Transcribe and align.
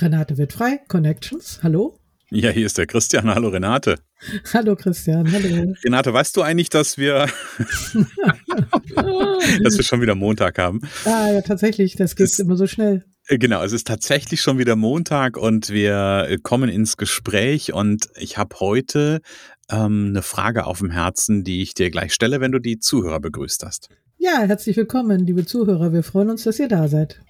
Renate 0.00 0.38
wird 0.38 0.52
frei, 0.52 0.80
Connections, 0.88 1.60
hallo. 1.62 1.98
Ja, 2.32 2.50
hier 2.50 2.66
ist 2.66 2.78
der 2.78 2.86
Christian. 2.86 3.28
Hallo 3.28 3.48
Renate. 3.48 3.96
Hallo 4.52 4.76
Christian, 4.76 5.32
hallo. 5.32 5.74
Renate, 5.82 6.12
weißt 6.12 6.36
du 6.36 6.42
eigentlich, 6.42 6.68
dass 6.68 6.96
wir, 6.96 7.26
dass 9.64 9.76
wir 9.76 9.82
schon 9.82 10.00
wieder 10.00 10.14
Montag 10.14 10.58
haben? 10.58 10.80
Ah 11.04 11.32
ja, 11.32 11.40
tatsächlich, 11.40 11.96
das 11.96 12.14
geht 12.14 12.26
es, 12.26 12.38
immer 12.38 12.56
so 12.56 12.68
schnell. 12.68 13.04
Äh, 13.26 13.38
genau, 13.38 13.64
es 13.64 13.72
ist 13.72 13.88
tatsächlich 13.88 14.42
schon 14.42 14.58
wieder 14.58 14.76
Montag 14.76 15.36
und 15.36 15.70
wir 15.70 16.26
äh, 16.28 16.38
kommen 16.38 16.68
ins 16.68 16.96
Gespräch 16.96 17.72
und 17.72 18.08
ich 18.16 18.38
habe 18.38 18.54
heute 18.60 19.22
ähm, 19.68 20.10
eine 20.10 20.22
Frage 20.22 20.66
auf 20.66 20.78
dem 20.78 20.90
Herzen, 20.90 21.42
die 21.42 21.62
ich 21.62 21.74
dir 21.74 21.90
gleich 21.90 22.14
stelle, 22.14 22.40
wenn 22.40 22.52
du 22.52 22.60
die 22.60 22.78
Zuhörer 22.78 23.18
begrüßt 23.18 23.64
hast. 23.64 23.88
Ja, 24.18 24.42
herzlich 24.42 24.76
willkommen, 24.76 25.26
liebe 25.26 25.46
Zuhörer. 25.46 25.92
Wir 25.92 26.04
freuen 26.04 26.30
uns, 26.30 26.44
dass 26.44 26.60
ihr 26.60 26.68
da 26.68 26.86
seid. 26.86 27.20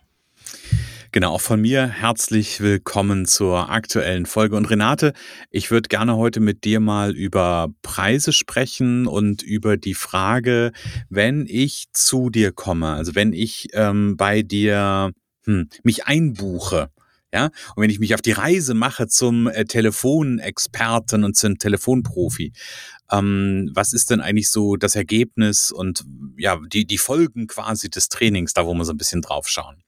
Genau, 1.12 1.32
auch 1.32 1.40
von 1.40 1.60
mir 1.60 1.88
herzlich 1.88 2.60
willkommen 2.60 3.26
zur 3.26 3.68
aktuellen 3.68 4.26
Folge. 4.26 4.54
Und 4.54 4.70
Renate, 4.70 5.12
ich 5.50 5.72
würde 5.72 5.88
gerne 5.88 6.16
heute 6.16 6.38
mit 6.38 6.62
dir 6.62 6.78
mal 6.78 7.16
über 7.16 7.70
Preise 7.82 8.32
sprechen 8.32 9.08
und 9.08 9.42
über 9.42 9.76
die 9.76 9.94
Frage, 9.94 10.70
wenn 11.08 11.46
ich 11.48 11.86
zu 11.92 12.30
dir 12.30 12.52
komme, 12.52 12.90
also 12.90 13.16
wenn 13.16 13.32
ich 13.32 13.70
ähm, 13.72 14.16
bei 14.16 14.42
dir 14.42 15.10
hm, 15.46 15.68
mich 15.82 16.06
einbuche, 16.06 16.90
ja, 17.32 17.46
und 17.46 17.82
wenn 17.82 17.90
ich 17.90 17.98
mich 17.98 18.14
auf 18.14 18.22
die 18.22 18.32
Reise 18.32 18.74
mache 18.74 19.08
zum 19.08 19.48
äh, 19.48 19.64
Telefonexperten 19.64 21.24
und 21.24 21.36
zum 21.36 21.58
Telefonprofi, 21.58 22.52
ähm, 23.10 23.70
was 23.74 23.92
ist 23.92 24.10
denn 24.10 24.20
eigentlich 24.20 24.50
so 24.50 24.76
das 24.76 24.96
Ergebnis 24.96 25.70
und 25.70 26.04
ja, 26.36 26.58
die, 26.72 26.86
die 26.86 26.98
Folgen 26.98 27.46
quasi 27.46 27.90
des 27.90 28.08
Trainings, 28.08 28.52
da 28.52 28.66
wo 28.66 28.74
wir 28.74 28.84
so 28.84 28.92
ein 28.92 28.98
bisschen 28.98 29.22
drauf 29.22 29.48
schauen. 29.48 29.82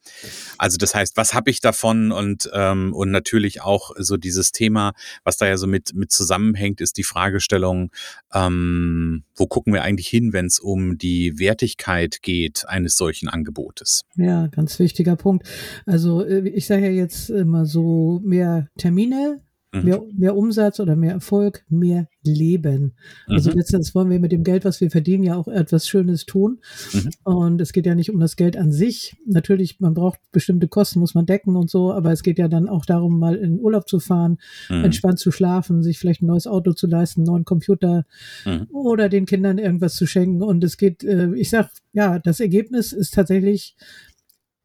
Also 0.59 0.77
das 0.79 0.95
heißt, 0.95 1.17
was 1.17 1.35
habe 1.35 1.51
ich 1.51 1.61
davon 1.61 2.13
und, 2.13 2.51
ähm, 2.53 2.93
und 2.93 3.11
natürlich 3.11 3.63
auch 3.63 3.93
so 3.97 4.17
dieses 4.17 4.53
Thema, 4.53 4.93
was 5.25 5.37
da 5.37 5.47
ja 5.47 5.57
so 5.57 5.67
mit, 5.67 5.95
mit 5.95 6.11
zusammenhängt, 6.11 6.81
ist 6.81 6.97
die 6.97 7.05
Fragestellung, 7.05 7.91
ähm, 8.33 9.25
wo 9.37 9.47
gucken 9.47 9.73
wir 9.73 9.83
eigentlich 9.83 10.09
hin, 10.09 10.33
wenn 10.33 10.47
es 10.47 10.59
um 10.59 10.99
die 10.99 11.39
Wertigkeit 11.39 12.23
geht 12.23 12.69
eines 12.69 12.97
solchen 12.97 13.29
Angebotes? 13.29 14.03
Ja, 14.17 14.49
ganz 14.49 14.79
wichtiger 14.79 15.17
Punkt. 15.17 15.47
Also 15.87 16.25
äh, 16.25 16.49
ich 16.49 16.67
sage 16.67 16.87
ja 16.87 16.93
jetzt 16.93 17.31
immer 17.31 17.67
so 17.67 18.21
mehr 18.25 18.69
Termine, 18.79 19.41
Mhm. 19.75 19.85
Mehr, 19.85 20.03
mehr 20.15 20.37
Umsatz 20.37 20.81
oder 20.81 20.97
mehr 20.97 21.13
Erfolg, 21.13 21.65
mehr 21.71 22.09
Leben. 22.23 22.93
Also 23.27 23.51
mhm. 23.51 23.57
letztendlich 23.57 23.95
wollen 23.95 24.11
wir 24.11 24.21
mit 24.21 24.31
dem 24.31 24.45
Geld, 24.45 24.67
was 24.67 24.81
wir 24.83 24.91
verdienen, 24.91 25.25
ja 25.25 25.37
auch 25.37 25.49
etwas 25.49 25.89
Schönes 25.89 26.27
tun. 26.27 26.59
Mhm. 26.93 27.11
Und 27.25 27.61
es 27.61 27.73
geht 27.73 27.87
ja 27.87 27.95
nicht 27.95 28.11
um 28.11 28.21
das 28.21 28.37
Geld 28.37 28.59
an 28.59 28.71
sich. 28.71 29.17
Natürlich, 29.27 29.81
man 29.81 29.95
braucht 29.95 30.21
bestimmte 30.31 30.69
Kosten, 30.69 31.01
muss 31.01 31.15
man 31.15 31.25
decken 31.25 31.57
und 31.57 31.71
so, 31.71 31.91
aber 31.91 32.13
es 32.13 32.23
geht 32.23 32.39
ja 32.39 32.49
dann 32.49 32.69
auch 32.69 32.85
darum, 32.85 33.19
mal 33.19 33.35
in 33.35 33.61
Urlaub 33.61 33.89
zu 33.89 33.99
fahren, 33.99 34.39
mhm. 34.69 34.85
entspannt 34.85 35.19
zu 35.19 35.33
schlafen, 35.33 35.83
sich 35.83 35.99
vielleicht 35.99 36.21
ein 36.21 36.27
neues 36.27 36.47
Auto 36.47 36.75
zu 36.75 36.87
leisten, 36.87 37.23
einen 37.23 37.29
neuen 37.29 37.45
Computer 37.47 38.05
mhm. 38.45 38.67
oder 38.73 39.09
den 39.09 39.25
Kindern 39.25 39.57
irgendwas 39.57 39.95
zu 39.95 40.07
schenken. 40.07 40.43
Und 40.43 40.63
es 40.65 40.77
geht, 40.77 41.03
äh, 41.03 41.35
ich 41.35 41.49
sag, 41.49 41.71
ja, 41.95 42.19
das 42.19 42.41
Ergebnis 42.41 42.93
ist 42.93 43.15
tatsächlich 43.15 43.75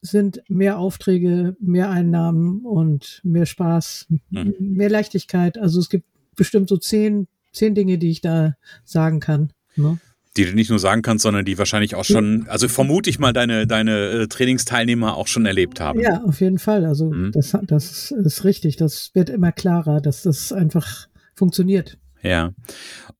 sind 0.02 0.42
mehr 0.48 0.78
Aufträge, 0.78 1.56
mehr 1.60 1.90
Einnahmen 1.90 2.62
und 2.66 3.22
mehr 3.24 3.46
Spaß, 3.46 4.08
mhm. 4.30 4.56
mehr 4.60 4.90
Leichtigkeit. 4.90 5.58
Also 5.58 5.80
es 5.80 5.90
gibt 5.90 6.06
bestimmt 6.36 6.70
so 6.70 6.78
zehn, 6.78 7.28
zehn 7.52 7.76
Dinge, 7.76 7.98
die 7.98 8.12
ich 8.12 8.22
da 8.22 8.56
sagen 8.84 9.20
kann. 9.20 9.52
Ne? 9.76 10.00
Die 10.38 10.46
du 10.46 10.54
nicht 10.54 10.70
nur 10.70 10.80
sagen 10.80 11.02
kannst, 11.02 11.24
sondern 11.24 11.46
die 11.46 11.58
wahrscheinlich 11.58 11.96
auch 11.96 12.06
schon, 12.06 12.48
also 12.48 12.68
vermute 12.68 13.10
ich 13.10 13.18
mal, 13.18 13.34
deine, 13.34 13.66
deine 13.66 14.10
äh, 14.10 14.28
Trainingsteilnehmer 14.28 15.18
auch 15.18 15.28
schon 15.28 15.48
erlebt 15.48 15.80
haben. 15.80 16.00
Ja, 16.00 16.24
auf 16.24 16.42
jeden 16.42 16.60
Fall. 16.60 16.86
Also 16.86 17.12
mhm. 17.12 17.32
das, 17.32 17.58
das 17.64 18.12
ist 18.12 18.44
richtig. 18.44 18.78
Das 18.78 19.12
wird 19.16 19.30
immer 19.30 19.52
klarer, 19.52 20.00
dass 20.00 20.22
das 20.22 20.52
einfach 20.54 21.08
funktioniert. 21.34 21.98
Ja. 22.22 22.52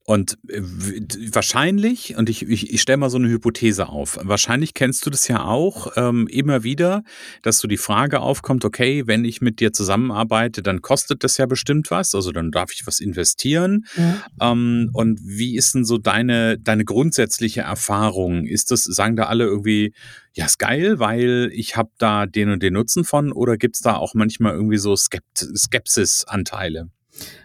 Und 0.10 0.38
äh, 0.48 0.62
wahrscheinlich, 1.34 2.16
und 2.16 2.30
ich, 2.30 2.48
ich, 2.48 2.74
ich 2.74 2.82
stelle 2.82 2.96
mal 2.96 3.10
so 3.10 3.18
eine 3.18 3.28
Hypothese 3.28 3.90
auf, 3.90 4.18
wahrscheinlich 4.22 4.74
kennst 4.74 5.06
du 5.06 5.10
das 5.10 5.28
ja 5.28 5.44
auch 5.44 5.92
ähm, 5.98 6.28
immer 6.28 6.64
wieder, 6.64 7.04
dass 7.42 7.60
so 7.60 7.68
die 7.68 7.76
Frage 7.76 8.22
aufkommt, 8.22 8.64
okay, 8.64 9.06
wenn 9.06 9.26
ich 9.26 9.42
mit 9.42 9.60
dir 9.60 9.74
zusammenarbeite, 9.74 10.64
dann 10.64 10.82
kostet 10.82 11.26
das 11.26 11.36
ja 11.36 11.46
bestimmt 11.46 11.92
was, 11.92 12.16
also 12.16 12.32
dann 12.32 12.52
darf 12.52 12.72
ich 12.72 12.88
was 12.88 13.02
investieren. 13.02 13.86
Ja. 13.98 14.52
Ähm, 14.52 14.92
und 14.94 15.20
wie 15.22 15.58
ist 15.58 15.76
denn 15.76 15.84
so 15.84 15.98
deine, 15.98 16.58
deine 16.58 16.86
grundsätzliche 16.86 17.62
Erfahrung? 17.62 18.46
Ist 18.46 18.72
das, 18.72 18.86
sagen 18.86 19.18
da 19.18 19.26
alle 19.26 19.44
irgendwie, 19.44 19.94
ja, 20.34 20.46
ist 20.46 20.58
geil, 20.58 21.00
weil 21.00 21.50
ich 21.54 21.76
habe 21.76 21.90
da 21.98 22.28
den 22.28 22.50
und 22.50 22.64
den 22.64 22.76
Nutzen 22.76 23.04
von, 23.04 23.34
oder 23.34 23.58
gibt 23.58 23.76
es 23.76 23.82
da 23.82 23.96
auch 23.96 24.14
manchmal 24.14 24.54
irgendwie 24.54 24.78
so 24.78 24.96
Skept 24.96 25.46
Skepsis-Anteile? 25.54 26.90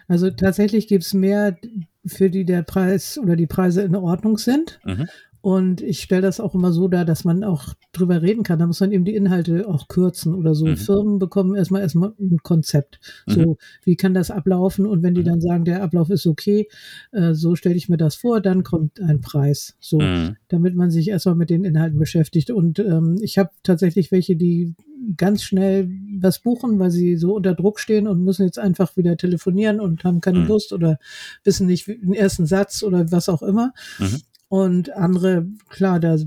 Also 0.07 0.29
tatsächlich 0.29 0.87
gibt 0.87 1.03
es 1.03 1.13
mehr, 1.13 1.57
für 2.05 2.29
die 2.29 2.45
der 2.45 2.63
Preis 2.63 3.17
oder 3.17 3.35
die 3.35 3.47
Preise 3.47 3.81
in 3.81 3.95
Ordnung 3.95 4.37
sind. 4.37 4.79
Mhm. 4.83 5.07
Und 5.43 5.81
ich 5.81 5.99
stelle 5.99 6.21
das 6.21 6.39
auch 6.39 6.55
immer 6.55 6.71
so 6.71 6.87
dar, 6.87 7.03
dass 7.03 7.25
man 7.25 7.43
auch 7.43 7.73
drüber 7.91 8.21
reden 8.21 8.43
kann. 8.43 8.59
Da 8.59 8.65
muss 8.65 8.79
man 8.79 8.93
eben 8.93 9.03
die 9.03 9.13
Inhalte 9.13 9.67
auch 9.67 9.89
kürzen 9.89 10.35
oder 10.35 10.55
so. 10.55 10.65
Mhm. 10.65 10.77
Firmen 10.77 11.19
bekommen 11.19 11.53
erstmal 11.55 11.81
erstmal 11.81 12.13
ein 12.17 12.37
Konzept. 12.43 13.01
So, 13.25 13.41
mhm. 13.41 13.55
wie 13.83 13.97
kann 13.97 14.13
das 14.13 14.31
ablaufen? 14.31 14.85
Und 14.85 15.03
wenn 15.03 15.15
die 15.15 15.19
mhm. 15.19 15.25
dann 15.25 15.41
sagen, 15.41 15.65
der 15.65 15.83
Ablauf 15.83 16.09
ist 16.09 16.27
okay, 16.27 16.69
äh, 17.11 17.33
so 17.33 17.57
stelle 17.57 17.75
ich 17.75 17.89
mir 17.89 17.97
das 17.97 18.15
vor, 18.15 18.39
dann 18.39 18.63
kommt 18.63 19.01
ein 19.01 19.19
Preis. 19.19 19.75
So, 19.81 19.99
mhm. 19.99 20.37
damit 20.47 20.75
man 20.75 20.91
sich 20.91 21.09
erstmal 21.09 21.35
mit 21.35 21.49
den 21.49 21.65
Inhalten 21.65 21.99
beschäftigt. 21.99 22.49
Und 22.49 22.79
ähm, 22.79 23.17
ich 23.21 23.37
habe 23.37 23.49
tatsächlich 23.63 24.13
welche, 24.13 24.37
die 24.37 24.73
ganz 25.17 25.43
schnell 25.43 25.89
was 26.19 26.39
buchen, 26.39 26.79
weil 26.79 26.91
sie 26.91 27.17
so 27.17 27.35
unter 27.35 27.53
Druck 27.53 27.79
stehen 27.79 28.07
und 28.07 28.23
müssen 28.23 28.45
jetzt 28.45 28.59
einfach 28.59 28.95
wieder 28.97 29.17
telefonieren 29.17 29.79
und 29.79 30.03
haben 30.03 30.21
keine 30.21 30.39
mhm. 30.39 30.47
Lust 30.47 30.73
oder 30.73 30.99
wissen 31.43 31.67
nicht 31.67 31.87
den 31.87 32.13
ersten 32.13 32.45
Satz 32.45 32.83
oder 32.83 33.11
was 33.11 33.29
auch 33.29 33.41
immer. 33.41 33.73
Mhm. 33.99 34.21
Und 34.49 34.91
andere, 34.91 35.47
klar, 35.69 35.99
da, 35.99 36.17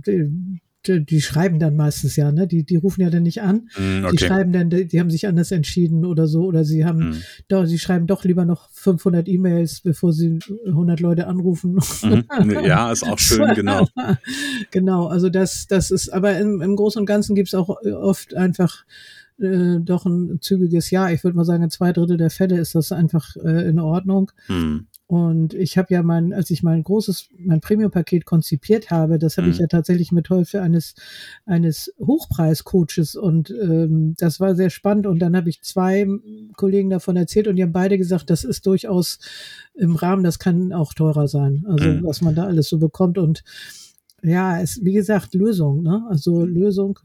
die, 0.88 1.20
schreiben 1.20 1.58
dann 1.58 1.76
meistens 1.76 2.16
ja, 2.16 2.32
ne? 2.32 2.46
Die, 2.46 2.64
die 2.64 2.76
rufen 2.76 3.02
ja 3.02 3.10
dann 3.10 3.22
nicht 3.22 3.42
an. 3.42 3.68
Mm, 3.76 4.04
okay. 4.04 4.16
Die 4.16 4.24
schreiben 4.24 4.52
dann, 4.52 4.70
die 4.70 5.00
haben 5.00 5.10
sich 5.10 5.26
anders 5.26 5.50
entschieden 5.50 6.04
oder 6.04 6.26
so, 6.26 6.44
oder 6.44 6.64
sie 6.64 6.84
haben, 6.84 7.10
mm. 7.10 7.22
doch, 7.48 7.66
sie 7.66 7.78
schreiben 7.78 8.06
doch 8.06 8.24
lieber 8.24 8.44
noch 8.44 8.70
500 8.70 9.28
E-Mails, 9.28 9.80
bevor 9.80 10.12
sie 10.12 10.38
100 10.66 11.00
Leute 11.00 11.26
anrufen. 11.26 11.78
Mhm. 12.02 12.24
Ja, 12.64 12.92
ist 12.92 13.04
auch 13.04 13.18
schön, 13.18 13.54
genau. 13.54 13.86
genau, 14.70 15.06
also 15.06 15.28
das, 15.28 15.66
das 15.66 15.90
ist, 15.90 16.12
aber 16.12 16.38
im, 16.38 16.60
im 16.62 16.76
Großen 16.76 17.00
und 17.00 17.06
Ganzen 17.06 17.34
gibt's 17.34 17.54
auch 17.54 17.68
oft 17.68 18.34
einfach 18.34 18.84
äh, 19.38 19.78
doch 19.80 20.06
ein 20.06 20.38
zügiges 20.40 20.90
Ja. 20.90 21.10
Ich 21.10 21.24
würde 21.24 21.36
mal 21.36 21.44
sagen, 21.44 21.62
in 21.62 21.70
zwei 21.70 21.92
Drittel 21.92 22.16
der 22.16 22.30
Fälle 22.30 22.58
ist 22.58 22.74
das 22.74 22.92
einfach 22.92 23.36
äh, 23.36 23.68
in 23.68 23.78
Ordnung. 23.78 24.32
Hm. 24.46 24.86
Und 25.08 25.54
ich 25.54 25.78
habe 25.78 25.94
ja 25.94 26.02
mein, 26.02 26.32
als 26.32 26.50
ich 26.50 26.64
mein 26.64 26.82
großes, 26.82 27.28
mein 27.38 27.60
Premium-Paket 27.60 28.24
konzipiert 28.24 28.90
habe, 28.90 29.20
das 29.20 29.36
habe 29.36 29.46
mhm. 29.46 29.52
ich 29.52 29.58
ja 29.60 29.68
tatsächlich 29.68 30.10
mit 30.10 30.26
Hilfe 30.26 30.62
eines 30.62 30.94
eines 31.44 31.94
Hochpreis-Coaches 32.00 33.14
und 33.14 33.50
ähm, 33.50 34.14
das 34.18 34.40
war 34.40 34.56
sehr 34.56 34.70
spannend. 34.70 35.06
Und 35.06 35.20
dann 35.20 35.36
habe 35.36 35.48
ich 35.48 35.62
zwei 35.62 36.08
Kollegen 36.56 36.90
davon 36.90 37.16
erzählt 37.16 37.46
und 37.46 37.54
die 37.54 37.62
haben 37.62 37.72
beide 37.72 37.98
gesagt, 37.98 38.30
das 38.30 38.42
ist 38.42 38.66
durchaus 38.66 39.20
im 39.74 39.94
Rahmen, 39.94 40.24
das 40.24 40.40
kann 40.40 40.72
auch 40.72 40.92
teurer 40.92 41.28
sein. 41.28 41.64
Also 41.68 41.84
mhm. 41.84 42.04
was 42.04 42.20
man 42.20 42.34
da 42.34 42.44
alles 42.44 42.68
so 42.68 42.78
bekommt 42.78 43.16
und 43.16 43.44
ja, 44.24 44.60
es 44.60 44.84
wie 44.84 44.92
gesagt 44.92 45.34
Lösung, 45.34 45.82
ne? 45.82 46.04
Also 46.08 46.44
Lösung 46.44 46.98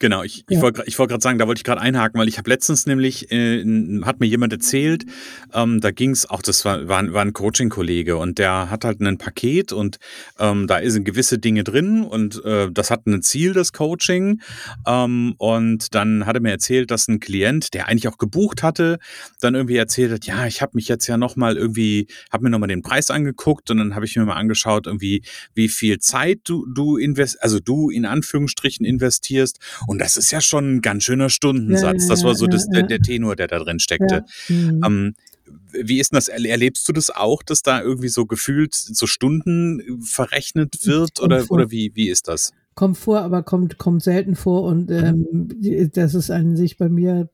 Genau, 0.00 0.22
ich, 0.22 0.44
ich 0.48 0.56
ja. 0.56 0.62
wollte 0.62 0.84
ich 0.86 0.96
wollt 0.98 1.10
gerade 1.10 1.22
sagen, 1.22 1.38
da 1.38 1.48
wollte 1.48 1.58
ich 1.58 1.64
gerade 1.64 1.80
einhaken, 1.80 2.20
weil 2.20 2.28
ich 2.28 2.38
habe 2.38 2.48
letztens 2.48 2.86
nämlich, 2.86 3.32
äh, 3.32 3.64
hat 4.02 4.20
mir 4.20 4.26
jemand 4.26 4.52
erzählt, 4.52 5.04
ähm, 5.52 5.80
da 5.80 5.90
ging 5.90 6.10
es 6.10 6.30
auch, 6.30 6.40
das 6.40 6.64
war, 6.64 6.86
war, 6.86 7.12
war 7.12 7.22
ein 7.22 7.32
Coaching-Kollege 7.32 8.16
und 8.16 8.38
der 8.38 8.70
hat 8.70 8.84
halt 8.84 9.00
ein 9.00 9.18
Paket 9.18 9.72
und 9.72 9.98
ähm, 10.38 10.68
da 10.68 10.78
sind 10.88 11.02
gewisse 11.02 11.38
Dinge 11.38 11.64
drin 11.64 12.04
und 12.04 12.44
äh, 12.44 12.70
das 12.70 12.92
hat 12.92 13.06
ein 13.06 13.22
Ziel, 13.22 13.54
das 13.54 13.72
Coaching. 13.72 14.40
Ähm, 14.86 15.34
und 15.38 15.92
dann 15.96 16.26
hat 16.26 16.36
er 16.36 16.42
mir 16.42 16.52
erzählt, 16.52 16.92
dass 16.92 17.08
ein 17.08 17.18
Klient, 17.18 17.74
der 17.74 17.88
eigentlich 17.88 18.06
auch 18.06 18.18
gebucht 18.18 18.62
hatte, 18.62 18.98
dann 19.40 19.56
irgendwie 19.56 19.76
erzählt 19.76 20.12
hat, 20.12 20.26
ja, 20.26 20.46
ich 20.46 20.62
habe 20.62 20.72
mich 20.74 20.86
jetzt 20.86 21.08
ja 21.08 21.16
nochmal 21.16 21.56
irgendwie, 21.56 22.06
habe 22.30 22.44
mir 22.44 22.50
nochmal 22.50 22.68
den 22.68 22.82
Preis 22.82 23.10
angeguckt 23.10 23.68
und 23.72 23.78
dann 23.78 23.96
habe 23.96 24.04
ich 24.04 24.14
mir 24.14 24.24
mal 24.24 24.34
angeschaut, 24.34 24.86
irgendwie, 24.86 25.24
wie 25.54 25.68
viel 25.68 25.98
Zeit 25.98 26.40
du, 26.44 26.66
du 26.72 26.96
invest, 26.96 27.42
also 27.42 27.58
du 27.58 27.90
in 27.90 28.04
Anführungsstrichen 28.04 28.86
investierst 28.86 29.58
und 29.88 29.98
das 29.98 30.18
ist 30.18 30.30
ja 30.30 30.42
schon 30.42 30.76
ein 30.76 30.82
ganz 30.82 31.04
schöner 31.04 31.30
Stundensatz. 31.30 32.06
Das 32.08 32.22
war 32.22 32.34
so 32.34 32.46
das, 32.46 32.68
der, 32.68 32.82
der, 32.82 33.00
Tenor, 33.00 33.36
der 33.36 33.48
da 33.48 33.58
drin 33.58 33.78
steckte. 33.78 34.22
Mhm. 34.48 34.82
Ähm, 34.84 35.14
wie 35.72 35.98
ist 35.98 36.12
denn 36.12 36.18
das? 36.18 36.28
Erlebst 36.28 36.86
du 36.86 36.92
das 36.92 37.08
auch, 37.08 37.42
dass 37.42 37.62
da 37.62 37.80
irgendwie 37.80 38.08
so 38.08 38.26
gefühlt 38.26 38.74
so 38.74 39.06
Stunden 39.06 40.02
verrechnet 40.02 40.86
wird 40.86 41.20
oder, 41.20 41.42
oder 41.48 41.70
wie, 41.70 41.92
wie 41.94 42.10
ist 42.10 42.28
das? 42.28 42.52
Kommt 42.74 42.98
vor, 42.98 43.20
aber 43.22 43.42
kommt, 43.42 43.78
kommt 43.78 44.02
selten 44.02 44.36
vor 44.36 44.64
und 44.64 44.90
mhm. 44.90 45.26
ähm, 45.62 45.90
das 45.94 46.14
ist 46.14 46.30
an 46.30 46.54
sich 46.54 46.76
bei 46.76 46.90
mir 46.90 47.30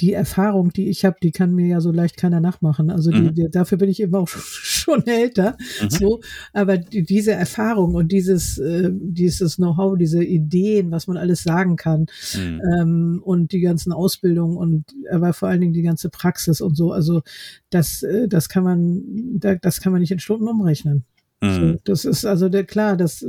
die 0.00 0.12
Erfahrung, 0.12 0.72
die 0.72 0.88
ich 0.88 1.04
habe, 1.04 1.16
die 1.22 1.32
kann 1.32 1.54
mir 1.54 1.66
ja 1.66 1.80
so 1.80 1.90
leicht 1.90 2.16
keiner 2.16 2.40
nachmachen. 2.40 2.90
Also 2.90 3.10
die, 3.10 3.20
mhm. 3.20 3.34
die, 3.34 3.50
dafür 3.50 3.78
bin 3.78 3.90
ich 3.90 4.00
eben 4.00 4.14
auch 4.14 4.28
schon 4.28 5.06
älter. 5.06 5.56
Mhm. 5.82 5.90
So, 5.90 6.20
aber 6.52 6.78
die, 6.78 7.02
diese 7.02 7.32
Erfahrung 7.32 7.94
und 7.94 8.12
dieses 8.12 8.58
äh, 8.58 8.90
dieses 8.92 9.56
Know-how, 9.56 9.98
diese 9.98 10.22
Ideen, 10.22 10.90
was 10.90 11.06
man 11.08 11.16
alles 11.16 11.42
sagen 11.42 11.76
kann 11.76 12.06
mhm. 12.34 12.60
ähm, 12.76 13.20
und 13.24 13.52
die 13.52 13.60
ganzen 13.60 13.92
Ausbildungen 13.92 14.56
und 14.56 14.84
aber 15.10 15.32
vor 15.32 15.48
allen 15.48 15.60
Dingen 15.60 15.72
die 15.72 15.82
ganze 15.82 16.10
Praxis 16.10 16.60
und 16.60 16.76
so. 16.76 16.92
Also 16.92 17.22
das 17.70 18.02
äh, 18.02 18.28
das 18.28 18.48
kann 18.48 18.64
man 18.64 19.02
das 19.40 19.80
kann 19.80 19.92
man 19.92 20.00
nicht 20.00 20.12
in 20.12 20.20
Stunden 20.20 20.46
umrechnen. 20.46 21.04
Mhm. 21.40 21.72
So, 21.72 21.76
das 21.84 22.04
ist 22.04 22.24
also 22.24 22.48
der, 22.48 22.64
klar, 22.64 22.96
das 22.96 23.24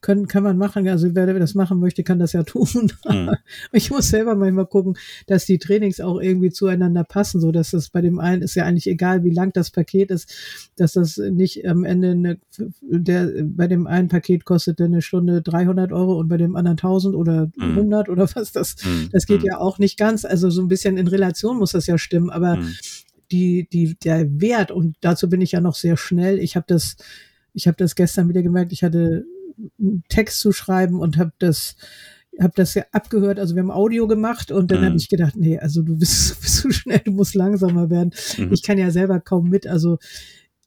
können, 0.00 0.28
kann 0.28 0.44
man 0.44 0.56
machen. 0.56 0.86
Also 0.88 1.14
wer 1.14 1.26
das 1.38 1.54
machen 1.54 1.80
möchte, 1.80 2.04
kann 2.04 2.18
das 2.18 2.32
ja 2.32 2.42
tun. 2.44 2.92
Mhm. 3.08 3.30
ich 3.72 3.90
muss 3.90 4.08
selber 4.08 4.36
manchmal 4.36 4.66
gucken, 4.66 4.96
dass 5.26 5.44
die 5.44 5.58
Trainings 5.58 6.00
auch 6.00 6.20
irgendwie 6.20 6.50
zueinander 6.50 7.04
passen, 7.04 7.40
so 7.40 7.50
dass 7.50 7.72
das 7.72 7.90
bei 7.90 8.00
dem 8.00 8.20
einen 8.20 8.42
ist 8.42 8.54
ja 8.54 8.64
eigentlich 8.64 8.86
egal, 8.86 9.24
wie 9.24 9.30
lang 9.30 9.52
das 9.52 9.70
Paket 9.70 10.10
ist, 10.10 10.32
dass 10.76 10.92
das 10.92 11.16
nicht 11.16 11.66
am 11.66 11.84
Ende 11.84 12.10
eine, 12.10 12.38
der 12.80 13.32
bei 13.42 13.66
dem 13.66 13.86
einen 13.86 14.08
Paket 14.08 14.44
kostet 14.44 14.80
eine 14.80 15.02
Stunde 15.02 15.42
300 15.42 15.92
Euro 15.92 16.18
und 16.18 16.28
bei 16.28 16.36
dem 16.36 16.54
anderen 16.54 16.78
1000 16.78 17.16
oder 17.16 17.50
mhm. 17.56 17.78
100 17.78 18.08
oder 18.08 18.28
was 18.34 18.52
das. 18.52 18.76
Mhm. 18.84 19.08
Das 19.10 19.26
geht 19.26 19.40
mhm. 19.40 19.48
ja 19.48 19.58
auch 19.58 19.78
nicht 19.78 19.98
ganz. 19.98 20.24
Also 20.24 20.50
so 20.50 20.62
ein 20.62 20.68
bisschen 20.68 20.96
in 20.96 21.08
Relation 21.08 21.58
muss 21.58 21.72
das 21.72 21.86
ja 21.86 21.98
stimmen, 21.98 22.30
aber 22.30 22.56
mhm 22.56 22.74
die, 23.30 23.68
die, 23.70 23.96
der 23.96 24.40
Wert, 24.40 24.70
und 24.70 24.96
dazu 25.00 25.28
bin 25.28 25.40
ich 25.40 25.52
ja 25.52 25.60
noch 25.60 25.74
sehr 25.74 25.96
schnell, 25.96 26.38
ich 26.38 26.56
habe 26.56 26.66
das, 26.68 26.96
ich 27.52 27.66
habe 27.66 27.76
das 27.76 27.94
gestern 27.94 28.28
wieder 28.28 28.42
gemerkt, 28.42 28.72
ich 28.72 28.82
hatte 28.82 29.24
einen 29.78 30.04
Text 30.08 30.40
zu 30.40 30.52
schreiben 30.52 31.00
und 31.00 31.16
habe 31.16 31.32
das 31.38 31.76
habe 32.38 32.52
das 32.54 32.74
ja 32.74 32.84
abgehört, 32.92 33.38
also 33.38 33.54
wir 33.54 33.62
haben 33.62 33.70
Audio 33.70 34.06
gemacht 34.06 34.50
und 34.50 34.70
dann 34.70 34.80
mhm. 34.80 34.84
habe 34.84 34.96
ich 34.96 35.08
gedacht, 35.08 35.36
nee, 35.36 35.58
also 35.58 35.82
du 35.82 35.96
bist, 35.96 36.38
bist 36.42 36.56
so 36.56 36.70
schnell, 36.70 37.00
du 37.00 37.12
musst 37.12 37.34
langsamer 37.34 37.88
werden. 37.88 38.10
Mhm. 38.36 38.52
Ich 38.52 38.62
kann 38.62 38.76
ja 38.76 38.90
selber 38.90 39.20
kaum 39.20 39.48
mit, 39.48 39.66
also 39.66 39.98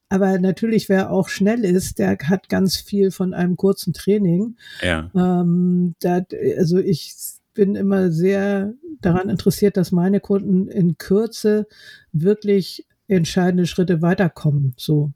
aber 0.09 0.39
natürlich, 0.39 0.89
wer 0.89 1.11
auch 1.11 1.29
schnell 1.29 1.63
ist, 1.63 1.99
der 1.99 2.17
hat 2.17 2.49
ganz 2.49 2.77
viel 2.77 3.11
von 3.11 3.35
einem 3.35 3.57
kurzen 3.57 3.93
Training. 3.93 4.55
Ja. 4.81 5.11
Ähm, 5.15 5.93
da, 5.99 6.25
also 6.57 6.79
ich 6.79 7.13
bin 7.59 7.75
immer 7.75 8.09
sehr 8.09 8.73
daran 9.01 9.27
interessiert, 9.27 9.75
dass 9.75 9.91
meine 9.91 10.21
Kunden 10.21 10.69
in 10.69 10.97
Kürze 10.97 11.67
wirklich 12.13 12.87
entscheidende 13.09 13.67
Schritte 13.67 14.01
weiterkommen. 14.01 14.73
So. 14.77 15.11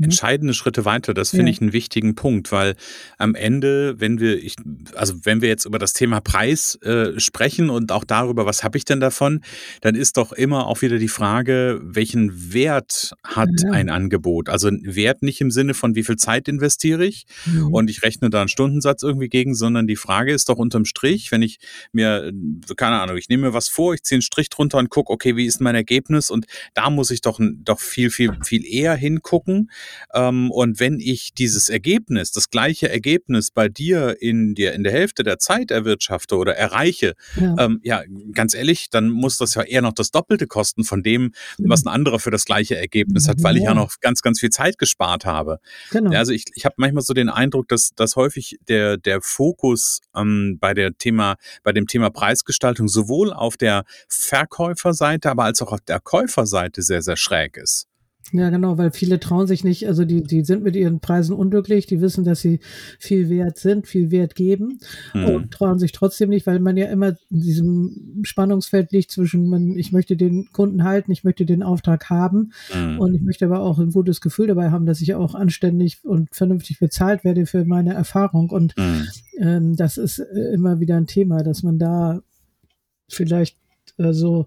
Mhm. 0.00 0.04
entscheidende 0.04 0.54
Schritte 0.54 0.84
weiter. 0.84 1.14
Das 1.14 1.30
finde 1.30 1.46
ja. 1.46 1.50
ich 1.52 1.60
einen 1.60 1.72
wichtigen 1.72 2.14
Punkt, 2.14 2.50
weil 2.52 2.74
am 3.18 3.34
Ende, 3.34 4.00
wenn 4.00 4.18
wir, 4.18 4.42
ich, 4.42 4.56
also 4.94 5.14
wenn 5.24 5.42
wir 5.42 5.48
jetzt 5.48 5.66
über 5.66 5.78
das 5.78 5.92
Thema 5.92 6.20
Preis 6.20 6.76
äh, 6.76 7.20
sprechen 7.20 7.70
und 7.70 7.92
auch 7.92 8.04
darüber, 8.04 8.46
was 8.46 8.64
habe 8.64 8.78
ich 8.78 8.84
denn 8.84 9.00
davon, 9.00 9.42
dann 9.82 9.94
ist 9.94 10.16
doch 10.16 10.32
immer 10.32 10.66
auch 10.66 10.82
wieder 10.82 10.98
die 10.98 11.08
Frage, 11.08 11.80
welchen 11.82 12.52
Wert 12.52 13.12
hat 13.24 13.50
ja. 13.62 13.70
ein 13.72 13.90
Angebot? 13.90 14.48
Also 14.48 14.70
Wert 14.70 15.22
nicht 15.22 15.40
im 15.40 15.50
Sinne 15.50 15.74
von, 15.74 15.94
wie 15.94 16.02
viel 16.02 16.16
Zeit 16.16 16.48
investiere 16.48 17.04
ich 17.04 17.26
mhm. 17.44 17.72
und 17.72 17.90
ich 17.90 18.02
rechne 18.02 18.30
da 18.30 18.40
einen 18.40 18.48
Stundensatz 18.48 19.02
irgendwie 19.02 19.28
gegen, 19.28 19.54
sondern 19.54 19.86
die 19.86 19.96
Frage 19.96 20.32
ist 20.32 20.48
doch 20.48 20.56
unterm 20.56 20.86
Strich, 20.86 21.30
wenn 21.30 21.42
ich 21.42 21.58
mir, 21.92 22.32
keine 22.76 23.00
Ahnung, 23.00 23.16
ich 23.16 23.28
nehme 23.28 23.48
mir 23.48 23.54
was 23.54 23.68
vor, 23.68 23.94
ich 23.94 24.02
ziehe 24.02 24.16
einen 24.16 24.22
Strich 24.22 24.48
drunter 24.48 24.78
und 24.78 24.88
gucke, 24.88 25.12
okay, 25.12 25.36
wie 25.36 25.46
ist 25.46 25.60
mein 25.60 25.74
Ergebnis? 25.74 26.30
Und 26.30 26.46
da 26.74 26.88
muss 26.88 27.10
ich 27.10 27.20
doch, 27.20 27.38
doch 27.40 27.80
viel, 27.80 28.10
viel, 28.10 28.32
viel 28.44 28.64
eher 28.64 28.94
hingucken 28.94 29.70
ähm, 30.14 30.50
und 30.50 30.80
wenn 30.80 31.00
ich 31.00 31.34
dieses 31.34 31.68
Ergebnis, 31.68 32.32
das 32.32 32.50
gleiche 32.50 32.90
Ergebnis 32.90 33.50
bei 33.50 33.68
dir 33.68 34.16
in 34.20 34.54
der, 34.54 34.74
in 34.74 34.84
der 34.84 34.92
Hälfte 34.92 35.22
der 35.22 35.38
Zeit 35.38 35.70
erwirtschafte 35.70 36.36
oder 36.36 36.56
erreiche, 36.56 37.14
ja. 37.36 37.56
Ähm, 37.58 37.80
ja, 37.82 38.02
ganz 38.32 38.54
ehrlich, 38.54 38.90
dann 38.90 39.08
muss 39.08 39.38
das 39.38 39.54
ja 39.54 39.62
eher 39.62 39.82
noch 39.82 39.92
das 39.92 40.10
Doppelte 40.10 40.46
kosten 40.46 40.84
von 40.84 41.02
dem, 41.02 41.32
was 41.58 41.84
ein 41.84 41.88
anderer 41.88 42.18
für 42.18 42.30
das 42.30 42.44
gleiche 42.44 42.76
Ergebnis 42.76 43.28
hat, 43.28 43.42
weil 43.42 43.56
ich 43.56 43.64
ja 43.64 43.74
noch 43.74 43.92
ganz, 44.00 44.22
ganz 44.22 44.40
viel 44.40 44.50
Zeit 44.50 44.78
gespart 44.78 45.24
habe. 45.24 45.58
Genau. 45.90 46.12
Ja, 46.12 46.18
also 46.20 46.32
ich, 46.32 46.44
ich 46.54 46.64
habe 46.64 46.74
manchmal 46.78 47.02
so 47.02 47.14
den 47.14 47.28
Eindruck, 47.28 47.68
dass, 47.68 47.90
dass 47.94 48.16
häufig 48.16 48.58
der, 48.68 48.96
der 48.96 49.20
Fokus 49.20 50.00
ähm, 50.14 50.58
bei 50.60 50.74
der 50.74 50.96
Thema, 50.96 51.36
bei 51.62 51.72
dem 51.72 51.86
Thema 51.86 52.10
Preisgestaltung 52.10 52.88
sowohl 52.88 53.32
auf 53.32 53.56
der 53.56 53.84
Verkäuferseite, 54.08 55.30
aber 55.30 55.44
als 55.44 55.62
auch 55.62 55.72
auf 55.72 55.80
der 55.80 56.00
Käuferseite 56.00 56.82
sehr, 56.82 57.02
sehr 57.02 57.16
schräg 57.16 57.56
ist. 57.56 57.89
Ja, 58.32 58.50
genau, 58.50 58.78
weil 58.78 58.92
viele 58.92 59.18
trauen 59.18 59.46
sich 59.46 59.64
nicht, 59.64 59.88
also 59.88 60.04
die, 60.04 60.22
die 60.22 60.44
sind 60.44 60.62
mit 60.62 60.76
ihren 60.76 61.00
Preisen 61.00 61.34
unglücklich, 61.34 61.86
die 61.86 62.00
wissen, 62.00 62.24
dass 62.24 62.40
sie 62.40 62.60
viel 62.98 63.28
wert 63.28 63.58
sind, 63.58 63.88
viel 63.88 64.10
Wert 64.10 64.36
geben 64.36 64.78
mhm. 65.14 65.24
und 65.24 65.50
trauen 65.50 65.78
sich 65.78 65.90
trotzdem 65.92 66.28
nicht, 66.28 66.46
weil 66.46 66.60
man 66.60 66.76
ja 66.76 66.86
immer 66.86 67.16
in 67.30 67.40
diesem 67.40 68.20
Spannungsfeld 68.22 68.92
liegt 68.92 69.10
zwischen, 69.10 69.48
man, 69.48 69.76
ich 69.76 69.90
möchte 69.90 70.16
den 70.16 70.52
Kunden 70.52 70.84
halten, 70.84 71.10
ich 71.10 71.24
möchte 71.24 71.44
den 71.44 71.62
Auftrag 71.62 72.08
haben 72.08 72.52
mhm. 72.72 73.00
und 73.00 73.14
ich 73.14 73.22
möchte 73.22 73.46
aber 73.46 73.60
auch 73.60 73.78
ein 73.78 73.90
gutes 73.90 74.20
Gefühl 74.20 74.46
dabei 74.46 74.70
haben, 74.70 74.86
dass 74.86 75.00
ich 75.00 75.14
auch 75.14 75.34
anständig 75.34 76.04
und 76.04 76.28
vernünftig 76.32 76.78
bezahlt 76.78 77.24
werde 77.24 77.46
für 77.46 77.64
meine 77.64 77.94
Erfahrung 77.94 78.50
und 78.50 78.76
mhm. 78.76 79.06
ähm, 79.38 79.76
das 79.76 79.96
ist 79.96 80.20
äh, 80.20 80.52
immer 80.54 80.78
wieder 80.78 80.96
ein 80.96 81.06
Thema, 81.06 81.42
dass 81.42 81.62
man 81.62 81.78
da 81.78 82.20
vielleicht 83.08 83.56
äh, 84.00 84.12
so, 84.12 84.46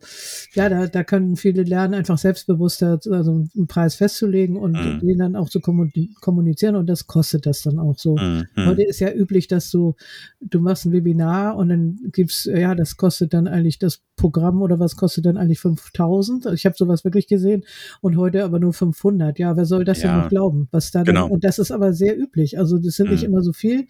ja, 0.54 0.70
da, 0.70 0.88
da 0.88 1.04
können 1.04 1.36
viele 1.36 1.63
lernen, 1.63 1.94
einfach 1.94 2.18
selbstbewusster 2.18 3.00
also 3.10 3.46
einen 3.56 3.68
Preis 3.68 3.96
festzulegen 3.96 4.58
und 4.58 4.74
mhm. 4.74 5.00
den 5.00 5.18
dann 5.18 5.36
auch 5.36 5.50
zu 5.50 5.60
kommunizieren 5.60 6.75
und 6.75 6.88
das 6.88 7.08
kostet 7.08 7.46
das 7.46 7.62
dann 7.62 7.80
auch 7.80 7.98
so. 7.98 8.16
Mhm. 8.18 8.48
Heute 8.58 8.84
ist 8.84 9.00
ja 9.00 9.12
üblich, 9.12 9.48
dass 9.48 9.70
du, 9.72 9.96
du 10.42 10.60
machst 10.60 10.86
ein 10.86 10.92
Webinar 10.92 11.56
und 11.56 11.70
dann 11.70 12.00
gibt's, 12.12 12.46
ja, 12.46 12.75
das 12.75 12.98
kostet 12.98 13.34
dann 13.34 13.48
eigentlich 13.48 13.80
das 13.80 14.01
Programm 14.16 14.62
oder 14.62 14.80
was 14.80 14.96
kostet 14.96 15.25
dann 15.25 15.38
eigentlich 15.38 15.60
5000? 15.60 16.48
Ich 16.54 16.66
habe 16.66 16.75
sowas 16.77 17.04
wirklich 17.04 17.27
gesehen 17.27 17.63
und 18.01 18.18
heute 18.18 18.44
aber 18.44 18.60
nur 18.60 18.74
500. 18.74 19.39
Ja, 19.39 19.56
wer 19.58 19.66
soll 19.66 19.86
das 19.86 20.01
ja. 20.01 20.12
denn 20.12 20.22
noch 20.22 20.30
glauben? 20.30 20.68
Was 20.72 20.92
da 20.92 21.04
genau. 21.04 21.27
und 21.27 21.44
das 21.44 21.60
ist 21.60 21.72
aber 21.72 21.94
sehr 21.94 22.18
üblich. 22.18 22.58
Also 22.58 22.77
das 22.77 22.96
sind 22.96 23.08
mhm. 23.08 23.13
nicht 23.13 23.24
immer 23.24 23.42
so 23.42 23.54
viel. 23.54 23.88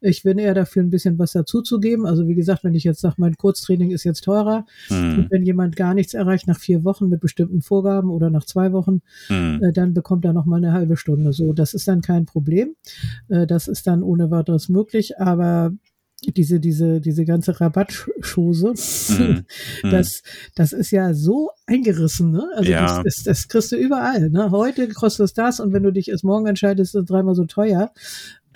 Ich 0.00 0.22
bin 0.22 0.38
eher 0.38 0.54
dafür, 0.54 0.82
ein 0.82 0.90
bisschen 0.90 1.18
was 1.18 1.32
dazuzugeben. 1.32 2.06
Also 2.06 2.26
wie 2.28 2.34
gesagt, 2.34 2.64
wenn 2.64 2.74
ich 2.74 2.84
jetzt 2.84 3.00
sage, 3.00 3.16
mein 3.18 3.36
Kurztraining 3.36 3.90
ist 3.90 4.04
jetzt 4.04 4.24
teurer, 4.24 4.64
Mhm. 4.90 5.05
Und 5.14 5.30
wenn 5.30 5.44
jemand 5.44 5.76
gar 5.76 5.94
nichts 5.94 6.14
erreicht 6.14 6.46
nach 6.46 6.58
vier 6.58 6.84
Wochen 6.84 7.08
mit 7.08 7.20
bestimmten 7.20 7.62
Vorgaben 7.62 8.10
oder 8.10 8.30
nach 8.30 8.44
zwei 8.44 8.72
Wochen, 8.72 9.02
mhm. 9.28 9.60
äh, 9.62 9.72
dann 9.72 9.94
bekommt 9.94 10.24
er 10.24 10.32
noch 10.32 10.46
mal 10.46 10.56
eine 10.56 10.72
halbe 10.72 10.96
Stunde. 10.96 11.32
So, 11.32 11.52
das 11.52 11.74
ist 11.74 11.88
dann 11.88 12.00
kein 12.00 12.26
Problem. 12.26 12.74
Äh, 13.28 13.46
das 13.46 13.68
ist 13.68 13.86
dann 13.86 14.02
ohne 14.02 14.30
weiteres 14.30 14.68
möglich. 14.68 15.18
Aber 15.18 15.72
diese, 16.24 16.60
diese, 16.60 17.00
diese 17.00 17.24
ganze 17.24 17.60
Rabattschose, 17.60 18.74
mhm. 19.18 19.44
das, 19.90 20.22
das 20.54 20.72
ist 20.72 20.90
ja 20.90 21.12
so 21.14 21.50
eingerissen, 21.66 22.30
ne? 22.30 22.48
Also 22.54 22.70
ja. 22.70 23.02
das, 23.02 23.04
das, 23.04 23.24
das 23.24 23.48
kriegst 23.48 23.72
du 23.72 23.76
überall, 23.76 24.30
ne? 24.30 24.50
Heute 24.50 24.88
kostet 24.88 25.24
es 25.24 25.34
das 25.34 25.60
und 25.60 25.72
wenn 25.72 25.82
du 25.82 25.92
dich 25.92 26.08
erst 26.08 26.24
morgen 26.24 26.46
entscheidest, 26.46 26.94
ist 26.94 27.00
es 27.02 27.06
dreimal 27.06 27.34
so 27.34 27.44
teuer. 27.44 27.92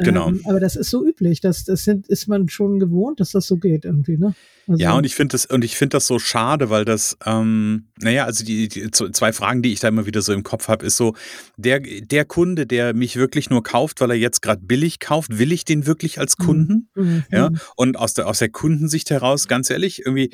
Genau. 0.04 0.28
Ähm, 0.28 0.40
aber 0.44 0.60
das 0.60 0.76
ist 0.76 0.90
so 0.90 1.06
üblich, 1.06 1.40
das, 1.40 1.64
das 1.64 1.84
sind, 1.84 2.08
ist 2.08 2.26
man 2.28 2.48
schon 2.48 2.78
gewohnt, 2.78 3.20
dass 3.20 3.32
das 3.32 3.46
so 3.46 3.56
geht 3.56 3.84
irgendwie, 3.84 4.16
ne? 4.16 4.34
Also, 4.68 4.80
ja, 4.80 4.92
und 4.92 5.04
ich 5.04 5.16
finde 5.16 5.32
das, 5.32 5.46
und 5.46 5.64
ich 5.64 5.76
finde 5.76 5.96
das 5.96 6.06
so 6.06 6.20
schade, 6.20 6.70
weil 6.70 6.84
das, 6.84 7.16
ähm, 7.26 7.88
naja, 8.00 8.24
also 8.24 8.44
die, 8.44 8.68
die 8.68 8.90
zwei 8.90 9.32
Fragen, 9.32 9.62
die 9.62 9.72
ich 9.72 9.80
da 9.80 9.88
immer 9.88 10.06
wieder 10.06 10.22
so 10.22 10.32
im 10.32 10.44
Kopf 10.44 10.68
habe, 10.68 10.86
ist 10.86 10.96
so, 10.96 11.14
der, 11.56 11.80
der 11.80 12.24
Kunde, 12.24 12.66
der 12.66 12.94
mich 12.94 13.16
wirklich 13.16 13.50
nur 13.50 13.64
kauft, 13.64 14.00
weil 14.00 14.10
er 14.10 14.16
jetzt 14.16 14.42
gerade 14.42 14.62
billig 14.64 15.00
kauft, 15.00 15.38
will 15.38 15.50
ich 15.50 15.64
den 15.64 15.86
wirklich 15.86 16.20
als 16.20 16.38
mhm. 16.38 16.44
Kunden? 16.44 16.88
Mhm. 16.94 17.24
Ja. 17.32 17.50
Und 17.74 17.98
aus 17.98 18.14
der, 18.14 18.28
aus 18.28 18.38
der 18.38 18.50
Kundensicht 18.50 19.10
heraus, 19.10 19.48
ganz 19.48 19.70
ehrlich, 19.70 20.06
irgendwie, 20.06 20.30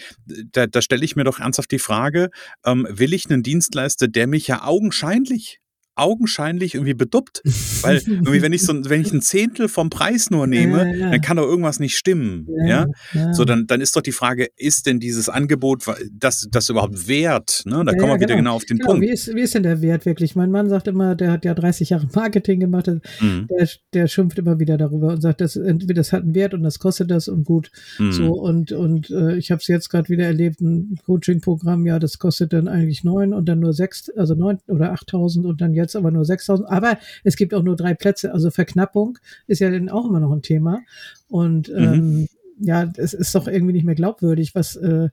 da, 0.53 0.67
da 0.67 0.83
stelle 0.83 1.05
ich 1.05 1.17
mir 1.17 1.25
doch 1.25 1.39
ernsthaft 1.39 1.71
die 1.71 1.79
Frage, 1.79 2.29
ähm, 2.65 2.87
will 2.91 3.15
ich 3.15 3.31
einen 3.31 3.43
Dienstleister, 3.43 4.07
der 4.07 4.27
mich 4.27 4.49
ja 4.49 4.65
augenscheinlich 4.65 5.61
augenscheinlich 5.97 6.75
irgendwie 6.75 6.95
beduppt. 6.95 7.43
Weil 7.83 8.03
irgendwie, 8.07 8.43
wenn 8.43 8.53
ich 8.53 8.63
so, 8.63 8.73
wenn 8.89 9.01
ich 9.01 9.13
ein 9.13 9.23
Zehntel 9.23 9.69
vom 9.69 9.91
Preis 9.91 10.31
nur 10.31 10.47
nehme, 10.47 10.79
ja, 10.79 10.95
ja. 10.95 11.11
dann 11.11 11.21
kann 11.21 11.37
doch 11.37 11.45
irgendwas 11.45 11.81
nicht 11.81 11.97
stimmen. 11.97 12.47
Ja, 12.67 12.87
ja? 13.13 13.33
So, 13.35 13.45
dann, 13.45 13.67
dann 13.67 13.81
ist 13.81 13.97
doch 13.97 14.03
die 14.03 14.13
Frage, 14.13 14.49
ist 14.57 14.87
denn 14.87 15.01
dieses 15.01 15.29
Angebot 15.29 15.85
das, 16.13 16.47
das 16.51 16.69
überhaupt 16.69 17.09
wert? 17.09 17.63
Ne? 17.65 17.83
Da 17.85 17.93
kommen 17.95 18.13
wir 18.13 18.21
wieder 18.21 18.27
genau, 18.27 18.37
genau 18.37 18.55
auf 18.57 18.65
den 18.65 18.79
genau. 18.79 18.93
Punkt. 18.93 19.07
Wie 19.07 19.11
ist, 19.11 19.35
wie 19.35 19.41
ist 19.41 19.55
denn 19.55 19.63
der 19.63 19.83
Wert 19.83 20.07
wirklich? 20.07 20.37
Mein 20.37 20.51
Mann 20.51 20.69
sagt 20.69 20.89
immer, 20.89 21.15
der 21.15 21.33
hat 21.33 21.45
ja 21.45 21.55
30 21.55 21.91
Jahre 21.91 22.09
Marketing 22.15 22.61
gemacht, 22.61 22.89
mhm. 22.89 23.49
der, 23.49 23.69
der 23.93 24.07
schimpft 24.07 24.39
immer 24.39 24.59
wieder 24.59 24.77
darüber 24.77 25.09
und 25.09 25.21
sagt, 25.21 25.41
das, 25.41 25.59
das 25.59 26.13
hat 26.13 26.23
einen 26.23 26.35
Wert 26.35 26.55
und 26.55 26.63
das 26.63 26.79
kostet 26.79 27.11
das 27.11 27.29
und 27.29 27.45
gut. 27.45 27.71
Mhm. 27.99 28.13
So, 28.13 28.33
und, 28.35 28.73
und 28.73 29.11
äh, 29.11 29.37
ich 29.37 29.51
habe 29.51 29.61
es 29.61 29.69
jetzt 29.69 29.89
gerade 29.89 30.09
wieder 30.09 30.25
erlebt, 30.25 30.61
ein 30.61 30.99
Coaching-Programm, 31.07 31.87
ja, 31.87 31.99
das 31.99 32.19
kostet 32.19 32.53
dann 32.53 32.69
eigentlich 32.69 33.05
neun 33.05 33.33
und 33.33 33.49
dann 33.49 33.61
nur 33.61 33.73
sechs, 33.73 34.11
also 34.11 34.35
neun 34.35 34.59
oder 34.67 34.93
achttausend 34.93 35.47
und 35.47 35.61
dann 35.61 35.73
jetzt 35.73 35.86
aber 35.95 36.11
nur 36.11 36.25
sechstausend. 36.25 36.69
Aber 36.69 36.99
es 37.23 37.37
gibt 37.37 37.55
auch 37.55 37.63
nur 37.63 37.77
drei 37.77 37.95
Plätze. 37.95 38.33
Also 38.33 38.51
Verknappung 38.51 39.19
ist 39.47 39.61
ja 39.61 39.71
dann 39.71 39.89
auch 39.89 40.07
immer 40.07 40.21
noch 40.21 40.33
ein 40.33 40.43
Thema. 40.43 40.81
Und 41.29 41.69
mhm. 41.69 41.77
ähm, 41.77 42.29
ja, 42.59 42.91
es 42.97 43.13
ist 43.13 43.35
doch 43.35 43.47
irgendwie 43.47 43.75
nicht 43.75 43.85
mehr 43.85 43.95
glaubwürdig, 43.95 44.55
was 44.55 44.77
äh, 44.77 45.09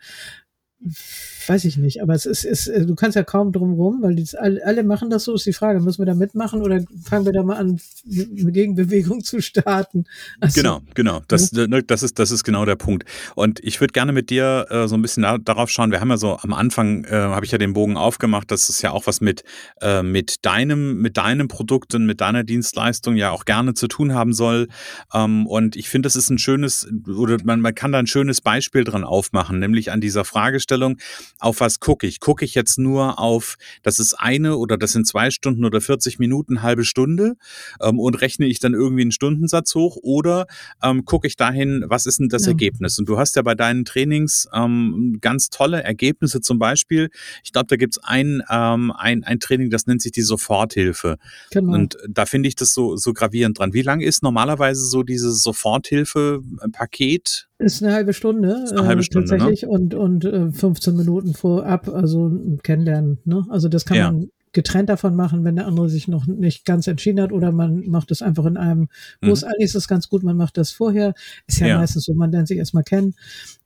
weiß 1.48 1.66
ich 1.66 1.78
nicht, 1.78 2.02
aber 2.02 2.14
es 2.14 2.26
ist, 2.26 2.44
ist 2.44 2.68
äh, 2.68 2.86
du 2.86 2.96
kannst 2.96 3.16
ja 3.16 3.24
kaum 3.24 3.52
drum 3.52 3.74
rum, 3.74 4.02
weil 4.02 4.16
die, 4.16 4.26
alle 4.38 4.84
machen 4.84 5.10
das 5.10 5.26
so, 5.26 5.34
ist 5.34 5.46
die 5.46 5.54
Frage, 5.54 5.80
müssen 5.80 6.00
wir 6.00 6.06
da 6.06 6.14
mitmachen 6.14 6.62
oder 6.62 6.84
fangen 7.04 7.26
wir 7.26 7.34
da 7.34 7.44
mal 7.44 7.58
an, 7.58 7.80
eine 8.06 8.52
Gegenbewegung 8.52 9.24
zu 9.24 9.42
starten? 9.42 10.06
Also, 10.40 10.62
genau, 10.62 10.82
genau, 10.94 11.22
das, 11.28 11.52
ja. 11.52 11.68
Ne, 11.68 11.84
das, 11.84 12.04
ist, 12.04 12.20
das 12.20 12.32
ist 12.32 12.44
genau 12.44 12.66
der 12.66 12.76
Punkt. 12.76 13.06
Und 13.36 13.60
ich 13.64 13.80
würde 13.80 13.92
gerne 13.92 14.12
mit 14.12 14.30
dir 14.30 14.68
äh, 14.70 14.88
so 14.88 14.96
ein 14.96 15.02
bisschen 15.02 15.24
da, 15.24 15.38
darauf 15.38 15.70
schauen, 15.70 15.92
wir 15.92 16.02
haben 16.02 16.10
ja 16.10 16.18
so 16.18 16.38
am 16.38 16.54
Anfang, 16.54 17.06
äh, 17.06 17.12
habe 17.12 17.46
ich 17.46 17.52
ja 17.52 17.58
den 17.58 17.74
Bogen 17.74 17.98
aufgemacht, 17.98 18.52
dass 18.52 18.70
es 18.70 18.82
ja 18.82 18.92
auch 18.92 19.08
was 19.08 19.22
mit, 19.22 19.44
äh, 19.82 20.04
mit 20.04 20.46
deinem, 20.46 21.02
mit 21.02 21.18
deinem 21.18 21.48
Produkt 21.48 21.96
und 21.96 22.06
mit 22.06 22.22
deiner 22.22 22.44
Dienstleistung 22.44 23.16
ja 23.16 23.32
auch 23.32 23.46
gerne 23.46 23.74
zu 23.74 23.88
tun 23.88 24.14
haben 24.14 24.34
soll. 24.34 24.68
Ähm, 25.14 25.48
und 25.48 25.76
ich 25.76 25.90
finde, 25.90 26.08
das 26.08 26.16
ist 26.16 26.30
ein 26.30 26.38
schönes, 26.38 26.88
oder 27.08 27.38
man, 27.44 27.62
man 27.62 27.76
kann 27.76 27.92
da 27.92 28.00
ein 28.00 28.08
schönes 28.08 28.42
Beispiel 28.42 28.84
dran 28.84 29.04
aufmachen, 29.04 29.60
nämlich 29.60 29.92
an 29.92 30.02
dieser 30.02 30.26
Fragestellung, 30.26 30.98
auf 31.44 31.60
was 31.60 31.82
gucke 31.82 32.08
ich? 32.08 32.22
Gucke 32.22 32.46
ich 32.46 32.56
jetzt 32.56 32.80
nur 32.80 33.20
auf, 33.20 33.58
das 33.82 34.00
ist 34.00 34.14
eine 34.14 34.56
oder 34.58 34.78
das 34.78 34.94
sind 34.94 35.06
zwei 35.06 35.30
Stunden 35.30 35.66
oder 35.66 35.82
40 35.82 36.18
Minuten, 36.18 36.62
halbe 36.62 36.86
Stunde 36.86 37.36
ähm, 37.82 38.00
und 38.00 38.22
rechne 38.22 38.46
ich 38.46 38.60
dann 38.60 38.74
irgendwie 38.74 39.02
einen 39.02 39.12
Stundensatz 39.12 39.76
hoch 39.76 39.98
oder 40.02 40.48
ähm, 40.82 41.04
gucke 41.04 41.28
ich 41.28 41.36
dahin, 41.36 41.84
was 41.88 42.06
ist 42.06 42.22
denn 42.22 42.30
das 42.30 42.46
ja. 42.46 42.52
Ergebnis? 42.52 42.98
Und 42.98 43.10
du 43.10 43.18
hast 43.18 43.36
ja 43.36 43.42
bei 43.42 43.56
deinen 43.56 43.84
Trainings 43.84 44.48
ähm, 44.54 45.18
ganz 45.20 45.50
tolle 45.50 45.84
Ergebnisse 45.84 46.40
zum 46.40 46.60
Beispiel. 46.60 47.10
Ich 47.44 47.52
glaube, 47.52 47.68
da 47.68 47.76
gibt 47.76 47.98
es 47.98 48.04
ein, 48.04 48.42
ähm, 48.50 48.94
ein, 48.96 49.26
ein 49.26 49.42
Training, 49.42 49.70
das 49.70 49.86
nennt 49.86 50.02
sich 50.02 50.14
die 50.14 50.22
Soforthilfe. 50.22 51.18
Genau. 51.52 51.74
Und 51.74 51.98
da 52.08 52.26
finde 52.26 52.48
ich 52.48 52.56
das 52.56 52.74
so, 52.74 52.96
so 52.96 53.12
gravierend 53.12 53.60
dran. 53.60 53.74
Wie 53.74 53.82
lang 53.82 54.00
ist 54.00 54.24
normalerweise 54.24 54.86
so 54.86 55.04
dieses 55.04 55.44
Soforthilfe-Paket? 55.44 57.50
Ist 57.63 57.84
eine 57.84 57.93
halbe 57.93 58.13
Stunde. 58.13 58.62
Ist 58.63 58.74
eine 58.74 58.88
halbe 58.88 59.01
äh, 59.01 59.03
Stunde, 59.03 59.29
tatsächlich 59.29 59.63
ne? 59.63 59.70
und, 59.70 59.93
und 59.93 60.25
äh, 60.25 60.51
15 60.51 60.96
Minuten 60.96 61.34
vorab, 61.34 61.88
also 61.88 62.32
kennenlernen. 62.63 63.20
Ne? 63.25 63.46
Also 63.50 63.70
das 63.70 63.86
kann 63.86 63.98
ja. 63.98 64.12
man 64.12 64.29
getrennt 64.53 64.89
davon 64.89 65.15
machen, 65.15 65.43
wenn 65.43 65.55
der 65.55 65.65
andere 65.65 65.89
sich 65.89 66.08
noch 66.08 66.27
nicht 66.27 66.63
ganz 66.63 66.88
entschieden 66.88 67.20
hat 67.20 67.32
oder 67.32 67.51
man 67.51 67.89
macht 67.89 68.12
es 68.12 68.22
einfach 68.22 68.46
in 68.46 68.55
einem 68.55 68.88
Kurs. 69.22 69.41
Mhm. 69.41 69.48
Eigentlich 69.48 69.65
ist 69.65 69.75
es 69.75 69.88
ganz 69.88 70.10
gut, 70.10 70.24
man 70.24 70.38
macht 70.38 70.58
das 70.58 70.72
vorher. 70.72 71.15
Ist 71.48 71.60
ja, 71.60 71.67
ja. 71.67 71.77
meistens 71.79 72.05
so, 72.05 72.13
man 72.13 72.32
lernt 72.32 72.48
sich 72.48 72.60
erstmal 72.60 72.84
kennen. 72.84 73.15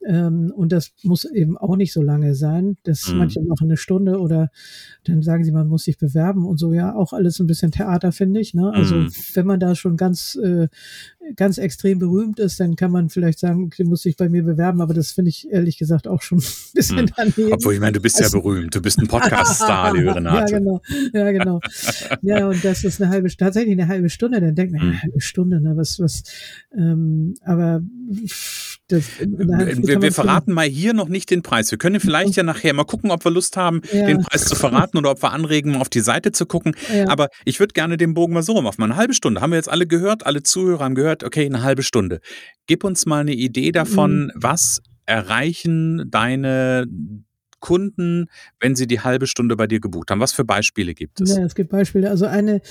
Ähm, 0.05 0.51
und 0.55 0.71
das 0.71 0.93
muss 1.03 1.25
eben 1.25 1.57
auch 1.57 1.75
nicht 1.75 1.91
so 1.91 2.01
lange 2.01 2.35
sein. 2.35 2.77
Das 2.83 3.09
mhm. 3.09 3.17
manche 3.17 3.41
machen 3.41 3.67
eine 3.67 3.75
Stunde 3.75 4.19
oder 4.19 4.49
dann 5.03 5.21
sagen 5.21 5.43
sie, 5.43 5.51
man 5.51 5.67
muss 5.67 5.83
sich 5.83 5.97
bewerben 5.97 6.45
und 6.45 6.57
so. 6.57 6.73
Ja, 6.73 6.95
auch 6.95 7.11
alles 7.11 7.39
ein 7.39 7.47
bisschen 7.47 7.71
Theater, 7.71 8.13
finde 8.13 8.39
ich. 8.39 8.53
Ne? 8.53 8.71
Also 8.73 8.95
mhm. 8.95 9.11
wenn 9.33 9.45
man 9.45 9.59
da 9.59 9.75
schon 9.75 9.97
ganz, 9.97 10.35
äh, 10.41 10.69
ganz 11.35 11.57
extrem 11.57 11.99
berühmt 11.99 12.39
ist, 12.39 12.59
dann 12.59 12.75
kann 12.75 12.91
man 12.91 13.09
vielleicht 13.09 13.39
sagen, 13.39 13.69
du 13.75 13.83
musst 13.85 14.05
dich 14.05 14.15
bei 14.15 14.29
mir 14.29 14.43
bewerben. 14.43 14.81
Aber 14.81 14.93
das 14.93 15.11
finde 15.11 15.29
ich 15.29 15.49
ehrlich 15.51 15.77
gesagt 15.77 16.07
auch 16.07 16.21
schon 16.21 16.37
ein 16.39 16.73
bisschen 16.73 17.01
mhm. 17.01 17.11
daneben. 17.15 17.53
Obwohl, 17.53 17.73
ich 17.73 17.79
meine, 17.79 17.93
du 17.93 18.01
bist 18.01 18.21
also, 18.21 18.37
ja 18.37 18.43
berühmt. 18.43 18.75
Du 18.75 18.81
bist 18.81 18.99
ein 18.99 19.07
Podcast-Star, 19.07 19.93
liebe 19.97 20.15
Renate. 20.15 20.53
Ja, 20.53 20.59
genau. 20.59 20.81
Ja, 21.13 21.31
genau. 21.31 21.59
ja, 22.21 22.47
und 22.47 22.63
das 22.63 22.83
ist 22.83 23.01
eine 23.01 23.11
halbe, 23.11 23.29
tatsächlich 23.35 23.73
eine 23.73 23.87
halbe 23.87 24.09
Stunde. 24.09 24.39
Dann 24.41 24.55
denkt 24.55 24.73
man, 24.73 24.81
eine 24.81 24.91
mhm. 24.91 25.01
halbe 25.01 25.21
Stunde, 25.21 25.61
ne? 25.61 25.75
Was, 25.75 25.99
was, 25.99 26.23
ähm, 26.75 27.35
aber 27.41 27.81
das, 28.87 29.05
wir, 29.19 30.01
wir 30.01 30.11
verraten 30.13 30.53
mal 30.53 30.65
hier 30.65 30.93
noch 30.93 31.09
nicht 31.09 31.29
den 31.29 31.41
Preis. 31.41 31.69
Wir 31.71 31.77
können 31.77 31.99
vielleicht 31.99 32.35
ja 32.35 32.43
nachher 32.43 32.73
mal 32.73 32.85
gucken, 32.85 33.11
ob 33.11 33.23
wir 33.25 33.31
Lust 33.31 33.57
haben, 33.57 33.81
ja. 33.91 34.05
den 34.05 34.21
Preis 34.21 34.45
zu 34.45 34.55
verraten 34.55 34.97
oder 34.97 35.11
ob 35.11 35.21
wir 35.21 35.31
anregen, 35.31 35.75
auf 35.75 35.89
die 35.89 35.99
Seite 35.99 36.31
zu 36.31 36.45
gucken. 36.45 36.73
Ja. 36.93 37.09
Aber 37.09 37.27
ich 37.43 37.59
würde 37.59 37.73
gerne 37.73 37.97
den 37.97 38.13
Bogen 38.13 38.33
mal 38.33 38.43
so 38.43 38.53
rum 38.53 38.65
auf 38.65 38.77
mal 38.77 38.85
eine 38.85 38.95
halbe 38.95 39.13
Stunde. 39.13 39.41
Haben 39.41 39.51
wir 39.51 39.57
jetzt 39.57 39.69
alle 39.69 39.87
gehört, 39.87 40.25
alle 40.25 40.41
Zuhörer 40.41 40.85
haben 40.85 40.95
gehört, 40.95 41.23
okay, 41.23 41.45
eine 41.45 41.63
halbe 41.63 41.83
Stunde. 41.83 42.21
Gib 42.65 42.83
uns 42.83 43.05
mal 43.05 43.21
eine 43.21 43.33
Idee 43.33 43.71
davon, 43.71 44.27
mhm. 44.27 44.31
was 44.35 44.81
erreichen 45.05 46.09
deine 46.09 46.85
Kunden, 47.59 48.27
wenn 48.59 48.75
sie 48.75 48.87
die 48.87 49.01
halbe 49.01 49.27
Stunde 49.27 49.55
bei 49.55 49.67
dir 49.67 49.79
gebucht 49.79 50.11
haben? 50.11 50.19
Was 50.19 50.31
für 50.31 50.45
Beispiele 50.45 50.93
gibt 50.93 51.21
es? 51.21 51.35
Ja, 51.35 51.43
es 51.43 51.55
gibt 51.55 51.71
Beispiele. 51.71 52.09
Also 52.09 52.25
eine, 52.25 52.61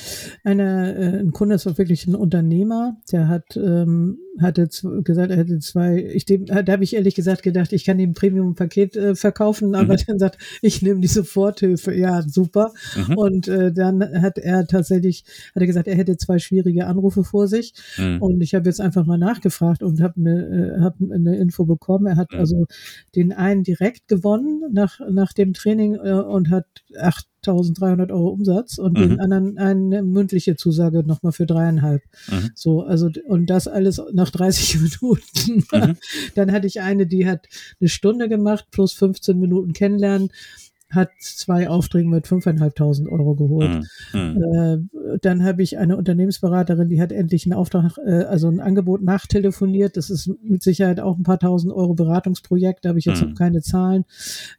eine 0.45 0.97
äh, 0.97 1.21
ein 1.21 1.33
Kunde 1.33 1.57
ist 1.57 1.67
auch 1.67 1.79
wirklich 1.79 2.07
ein 2.07 2.15
Unternehmer, 2.15 2.97
der 3.11 3.29
hat 3.29 3.57
ähm, 3.57 4.19
hatte 4.41 4.69
gesagt, 5.03 5.31
er 5.31 5.37
hätte 5.37 5.59
zwei, 5.59 6.05
ich 6.13 6.25
dem, 6.25 6.47
da 6.47 6.65
habe 6.67 6.85
ich 6.85 6.95
ehrlich 6.95 7.15
gesagt 7.15 7.43
gedacht, 7.43 7.73
ich 7.73 7.85
kann 7.85 7.99
ihm 7.99 8.15
Premium-Paket 8.15 8.97
äh, 8.97 9.15
verkaufen, 9.15 9.75
aber 9.75 9.95
mhm. 9.95 9.99
dann 10.07 10.19
sagt, 10.19 10.39
ich 10.63 10.83
nehme 10.83 11.01
die 11.01 11.09
Soforthilfe. 11.09 11.95
Ja, 11.95 12.23
super. 12.23 12.73
Mhm. 12.97 13.17
Und 13.17 13.49
äh, 13.49 13.73
dann 13.73 14.03
hat 14.23 14.39
er 14.39 14.67
tatsächlich, 14.67 15.25
hat 15.55 15.63
er 15.63 15.67
gesagt, 15.67 15.89
er 15.89 15.97
hätte 15.97 16.17
zwei 16.17 16.39
schwierige 16.39 16.87
Anrufe 16.87 17.25
vor 17.25 17.49
sich. 17.49 17.75
Mhm. 17.97 18.23
Und 18.23 18.41
ich 18.41 18.55
habe 18.55 18.69
jetzt 18.69 18.81
einfach 18.81 19.07
mal 19.07 19.19
nachgefragt 19.19 19.83
und 19.83 20.01
habe 20.01 20.15
eine, 20.19 20.77
äh, 20.79 20.81
hab 20.81 20.97
eine 21.01 21.37
Info 21.37 21.65
bekommen. 21.65 22.07
Er 22.07 22.17
hat 22.17 22.33
mhm. 22.33 22.39
also 22.39 22.67
den 23.15 23.33
einen 23.33 23.63
direkt 23.63 24.09
gewonnen 24.09 24.63
nach, 24.73 25.01
nach 25.11 25.33
dem 25.33 25.53
Training 25.55 25.95
äh, 25.95 26.13
und 26.13 26.51
hat 26.51 26.67
acht 26.99 27.27
1300 27.47 28.11
Euro 28.11 28.29
Umsatz 28.29 28.79
und 28.79 28.99
mhm. 28.99 29.09
den 29.09 29.21
anderen 29.21 29.59
eine 29.59 30.03
mündliche 30.03 30.57
Zusage 30.57 31.03
nochmal 31.05 31.33
für 31.33 31.47
dreieinhalb. 31.47 32.03
Mhm. 32.29 32.51
So, 32.55 32.83
also, 32.83 33.11
und 33.27 33.47
das 33.47 33.69
alles 33.69 34.01
nach 34.13 34.31
30 34.31 34.81
Minuten. 34.81 35.65
Mhm. 35.73 35.97
Dann 36.35 36.53
hatte 36.53 36.67
ich 36.67 36.81
eine, 36.81 37.07
die 37.07 37.27
hat 37.27 37.47
eine 37.81 37.89
Stunde 37.89 38.29
gemacht 38.29 38.67
plus 38.71 38.93
15 38.93 39.39
Minuten 39.39 39.73
kennenlernen 39.73 40.31
hat 40.91 41.11
zwei 41.19 41.69
Aufträge 41.69 42.09
mit 42.09 42.27
5.500 42.27 43.11
Euro 43.11 43.35
geholt. 43.35 43.85
Mhm. 44.13 44.43
Äh, 44.43 45.19
dann 45.21 45.45
habe 45.45 45.63
ich 45.63 45.79
eine 45.79 45.97
Unternehmensberaterin, 45.97 46.89
die 46.89 47.01
hat 47.01 47.11
endlich 47.11 47.45
einen 47.45 47.55
Auftrag, 47.55 47.99
äh, 47.99 48.25
also 48.25 48.49
ein 48.49 48.61
Angebot 48.61 49.03
nachtelefoniert. 49.03 49.97
Das 49.97 50.11
ist 50.11 50.31
mit 50.43 50.63
Sicherheit 50.63 51.01
auch 51.01 51.17
ein 51.17 51.25
paar 51.25 51.39
tausend 51.39 51.73
Euro 51.73 51.95
Beratungsprojekt. 51.95 52.85
Da 52.85 52.91
habe 52.91 52.99
ich 52.99 53.05
jetzt 53.05 53.23
mhm. 53.23 53.31
noch 53.31 53.37
keine 53.37 53.63
Zahlen. 53.63 54.05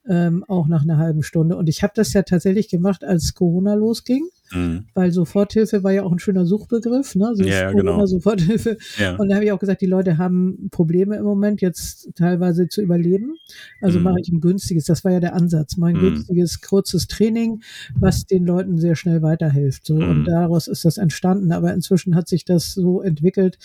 Ähm, 0.07 0.43
auch 0.47 0.67
nach 0.67 0.83
einer 0.83 0.97
halben 0.97 1.23
Stunde. 1.23 1.55
Und 1.55 1.69
ich 1.69 1.81
habe 1.81 1.93
das 1.95 2.13
ja 2.13 2.23
tatsächlich 2.23 2.67
gemacht, 2.67 3.03
als 3.03 3.33
Corona 3.33 3.73
losging. 3.75 4.27
Mhm. 4.51 4.85
Weil 4.93 5.11
Soforthilfe 5.11 5.83
war 5.83 5.91
ja 5.91 6.03
auch 6.03 6.11
ein 6.11 6.19
schöner 6.19 6.45
Suchbegriff, 6.45 7.15
ne? 7.15 7.31
So 7.35 7.43
ja, 7.43 7.71
genau. 7.71 8.05
Soforthilfe. 8.05 8.77
Ja. 8.97 9.15
Und 9.15 9.29
da 9.29 9.35
habe 9.35 9.45
ich 9.45 9.51
auch 9.51 9.59
gesagt, 9.59 9.81
die 9.81 9.87
Leute 9.87 10.17
haben 10.17 10.69
Probleme 10.71 11.17
im 11.17 11.23
Moment 11.23 11.61
jetzt 11.61 12.09
teilweise 12.15 12.67
zu 12.69 12.81
überleben. 12.81 13.35
Also 13.81 13.99
mhm. 13.99 14.05
mache 14.05 14.19
ich 14.21 14.29
ein 14.29 14.41
günstiges, 14.41 14.85
das 14.85 15.03
war 15.03 15.11
ja 15.11 15.19
der 15.19 15.35
Ansatz, 15.35 15.77
mein 15.77 15.95
mhm. 15.95 16.01
günstiges, 16.01 16.61
kurzes 16.61 17.07
Training, 17.07 17.61
was 17.95 18.25
den 18.25 18.45
Leuten 18.45 18.77
sehr 18.77 18.95
schnell 18.95 19.21
weiterhilft. 19.21 19.85
So. 19.85 19.95
Und 19.95 20.19
mhm. 20.19 20.25
daraus 20.25 20.67
ist 20.67 20.85
das 20.85 20.97
entstanden. 20.97 21.51
Aber 21.51 21.73
inzwischen 21.73 22.15
hat 22.15 22.27
sich 22.27 22.45
das 22.45 22.73
so 22.73 23.01
entwickelt, 23.01 23.57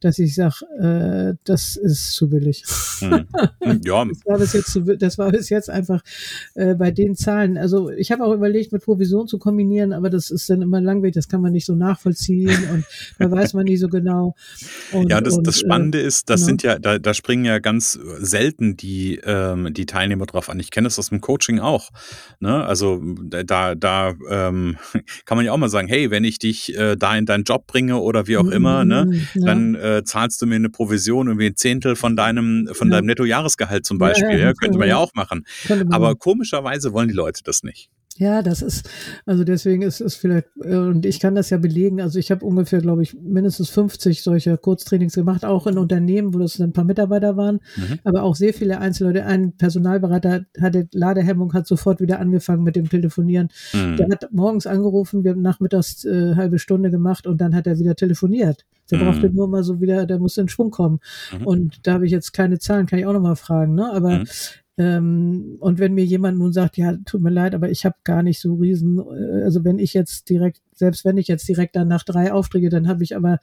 dass 0.00 0.18
ich 0.18 0.34
sage, 0.34 0.66
äh, 0.80 1.36
das 1.44 1.76
ist 1.76 2.12
zu 2.12 2.28
billig. 2.28 2.64
Mhm. 3.00 3.26
Ja. 3.84 4.04
das, 4.04 4.24
war 4.26 4.38
bis 4.38 4.52
jetzt 4.52 4.72
zu, 4.72 4.80
das 4.82 5.18
war 5.18 5.30
bis 5.30 5.48
jetzt 5.48 5.68
einfach 5.68 6.02
äh, 6.54 6.74
bei 6.74 6.90
den 6.90 7.16
Zahlen. 7.16 7.56
Also 7.56 7.90
ich 7.90 8.12
habe 8.12 8.24
auch 8.24 8.32
überlegt, 8.32 8.72
mit 8.72 8.82
Provision 8.82 9.26
zu 9.26 9.38
kombinieren, 9.38 9.92
aber 9.92 10.10
das 10.10 10.23
das 10.30 10.42
ist 10.42 10.50
dann 10.50 10.62
immer 10.62 10.80
langweilig, 10.80 11.14
das 11.14 11.28
kann 11.28 11.40
man 11.40 11.52
nicht 11.52 11.66
so 11.66 11.74
nachvollziehen 11.74 12.56
und 12.72 12.84
da 13.18 13.30
weiß 13.30 13.54
man 13.54 13.64
nicht 13.64 13.80
so 13.80 13.88
genau. 13.88 14.34
Und, 14.92 15.10
ja, 15.10 15.20
das, 15.20 15.34
und, 15.34 15.46
das 15.46 15.60
Spannende 15.60 16.00
äh, 16.00 16.06
ist, 16.06 16.30
das 16.30 16.40
ja. 16.40 16.46
sind 16.46 16.62
ja, 16.62 16.78
da, 16.78 16.98
da 16.98 17.14
springen 17.14 17.44
ja 17.44 17.58
ganz 17.58 17.98
selten 18.18 18.76
die, 18.76 19.20
ähm, 19.24 19.72
die 19.74 19.86
Teilnehmer 19.86 20.26
drauf 20.26 20.48
an. 20.48 20.58
Ich 20.60 20.70
kenne 20.70 20.86
das 20.86 20.98
aus 20.98 21.10
dem 21.10 21.20
Coaching 21.20 21.58
auch. 21.58 21.90
Ne? 22.40 22.64
Also 22.64 23.02
da, 23.22 23.74
da 23.74 24.14
ähm, 24.28 24.76
kann 25.24 25.36
man 25.36 25.44
ja 25.44 25.52
auch 25.52 25.56
mal 25.56 25.68
sagen, 25.68 25.88
hey, 25.88 26.10
wenn 26.10 26.24
ich 26.24 26.38
dich 26.38 26.76
äh, 26.76 26.96
da 26.96 27.16
in 27.16 27.26
deinen 27.26 27.44
Job 27.44 27.66
bringe 27.66 27.98
oder 27.98 28.26
wie 28.26 28.36
auch 28.36 28.48
immer, 28.48 28.84
ne, 28.84 29.06
mhm, 29.06 29.26
ja. 29.34 29.46
dann 29.46 29.74
äh, 29.74 30.02
zahlst 30.04 30.40
du 30.42 30.46
mir 30.46 30.56
eine 30.56 30.70
Provision, 30.70 31.28
irgendwie 31.28 31.46
ein 31.46 31.56
Zehntel 31.56 31.96
von 31.96 32.16
deinem, 32.16 32.68
von 32.72 32.88
ja. 32.88 32.96
deinem 32.96 33.06
Nettojahresgehalt 33.06 33.86
zum 33.86 33.98
Beispiel. 33.98 34.38
Ja, 34.38 34.52
könnte 34.54 34.78
man 34.78 34.88
ja 34.88 34.96
auch 34.96 35.14
machen. 35.14 35.44
Aber 35.90 36.14
komischerweise 36.14 36.92
wollen 36.92 37.08
die 37.08 37.14
Leute 37.14 37.42
das 37.44 37.62
nicht. 37.62 37.90
Ja, 38.16 38.42
das 38.42 38.62
ist, 38.62 38.88
also 39.26 39.42
deswegen 39.42 39.82
ist 39.82 40.00
es 40.00 40.14
vielleicht, 40.14 40.46
äh, 40.62 40.76
und 40.76 41.04
ich 41.04 41.18
kann 41.18 41.34
das 41.34 41.50
ja 41.50 41.58
belegen, 41.58 42.00
also 42.00 42.20
ich 42.20 42.30
habe 42.30 42.46
ungefähr, 42.46 42.80
glaube 42.80 43.02
ich, 43.02 43.14
mindestens 43.14 43.70
50 43.70 44.22
solcher 44.22 44.56
Kurztrainings 44.56 45.14
gemacht, 45.14 45.44
auch 45.44 45.66
in 45.66 45.78
Unternehmen, 45.78 46.32
wo 46.32 46.38
das 46.38 46.60
ein 46.60 46.72
paar 46.72 46.84
Mitarbeiter 46.84 47.36
waren, 47.36 47.58
mhm. 47.76 47.98
aber 48.04 48.22
auch 48.22 48.36
sehr 48.36 48.54
viele 48.54 48.78
Einzelleute. 48.78 49.26
Ein 49.26 49.56
Personalberater 49.56 50.46
hatte 50.60 50.88
Ladehemmung, 50.92 51.54
hat 51.54 51.66
sofort 51.66 52.00
wieder 52.00 52.20
angefangen 52.20 52.62
mit 52.62 52.76
dem 52.76 52.88
Telefonieren. 52.88 53.48
Mhm. 53.72 53.96
Der 53.96 54.08
hat 54.08 54.28
morgens 54.30 54.68
angerufen, 54.68 55.24
wir 55.24 55.32
haben 55.32 55.42
nachmittags 55.42 56.04
äh, 56.04 56.36
halbe 56.36 56.60
Stunde 56.60 56.92
gemacht 56.92 57.26
und 57.26 57.40
dann 57.40 57.54
hat 57.54 57.66
er 57.66 57.80
wieder 57.80 57.96
telefoniert. 57.96 58.64
Der 58.92 58.98
mhm. 58.98 59.04
brauchte 59.04 59.30
nur 59.30 59.48
mal 59.48 59.64
so 59.64 59.80
wieder, 59.80 60.06
der 60.06 60.20
musste 60.20 60.42
in 60.42 60.48
Schwung 60.48 60.70
kommen. 60.70 61.00
Mhm. 61.36 61.46
Und 61.46 61.86
da 61.86 61.94
habe 61.94 62.06
ich 62.06 62.12
jetzt 62.12 62.32
keine 62.32 62.60
Zahlen, 62.60 62.86
kann 62.86 63.00
ich 63.00 63.06
auch 63.06 63.12
nochmal 63.12 63.36
fragen, 63.36 63.74
ne? 63.74 63.90
Aber 63.92 64.18
mhm. 64.18 64.26
Ähm, 64.76 65.56
und 65.60 65.78
wenn 65.78 65.94
mir 65.94 66.04
jemand 66.04 66.38
nun 66.38 66.52
sagt, 66.52 66.76
ja, 66.76 66.96
tut 67.04 67.20
mir 67.20 67.30
leid, 67.30 67.54
aber 67.54 67.70
ich 67.70 67.84
habe 67.84 67.96
gar 68.02 68.22
nicht 68.24 68.40
so 68.40 68.54
riesen, 68.54 68.98
äh, 68.98 69.44
also 69.44 69.64
wenn 69.64 69.78
ich 69.78 69.94
jetzt 69.94 70.28
direkt 70.28 70.62
selbst 70.74 71.04
wenn 71.04 71.16
ich 71.16 71.28
jetzt 71.28 71.48
direkt 71.48 71.76
dann 71.76 71.88
nach 71.88 72.02
drei 72.02 72.32
Aufträge, 72.32 72.68
dann 72.68 72.88
habe 72.88 73.02
ich 73.02 73.16
aber 73.16 73.38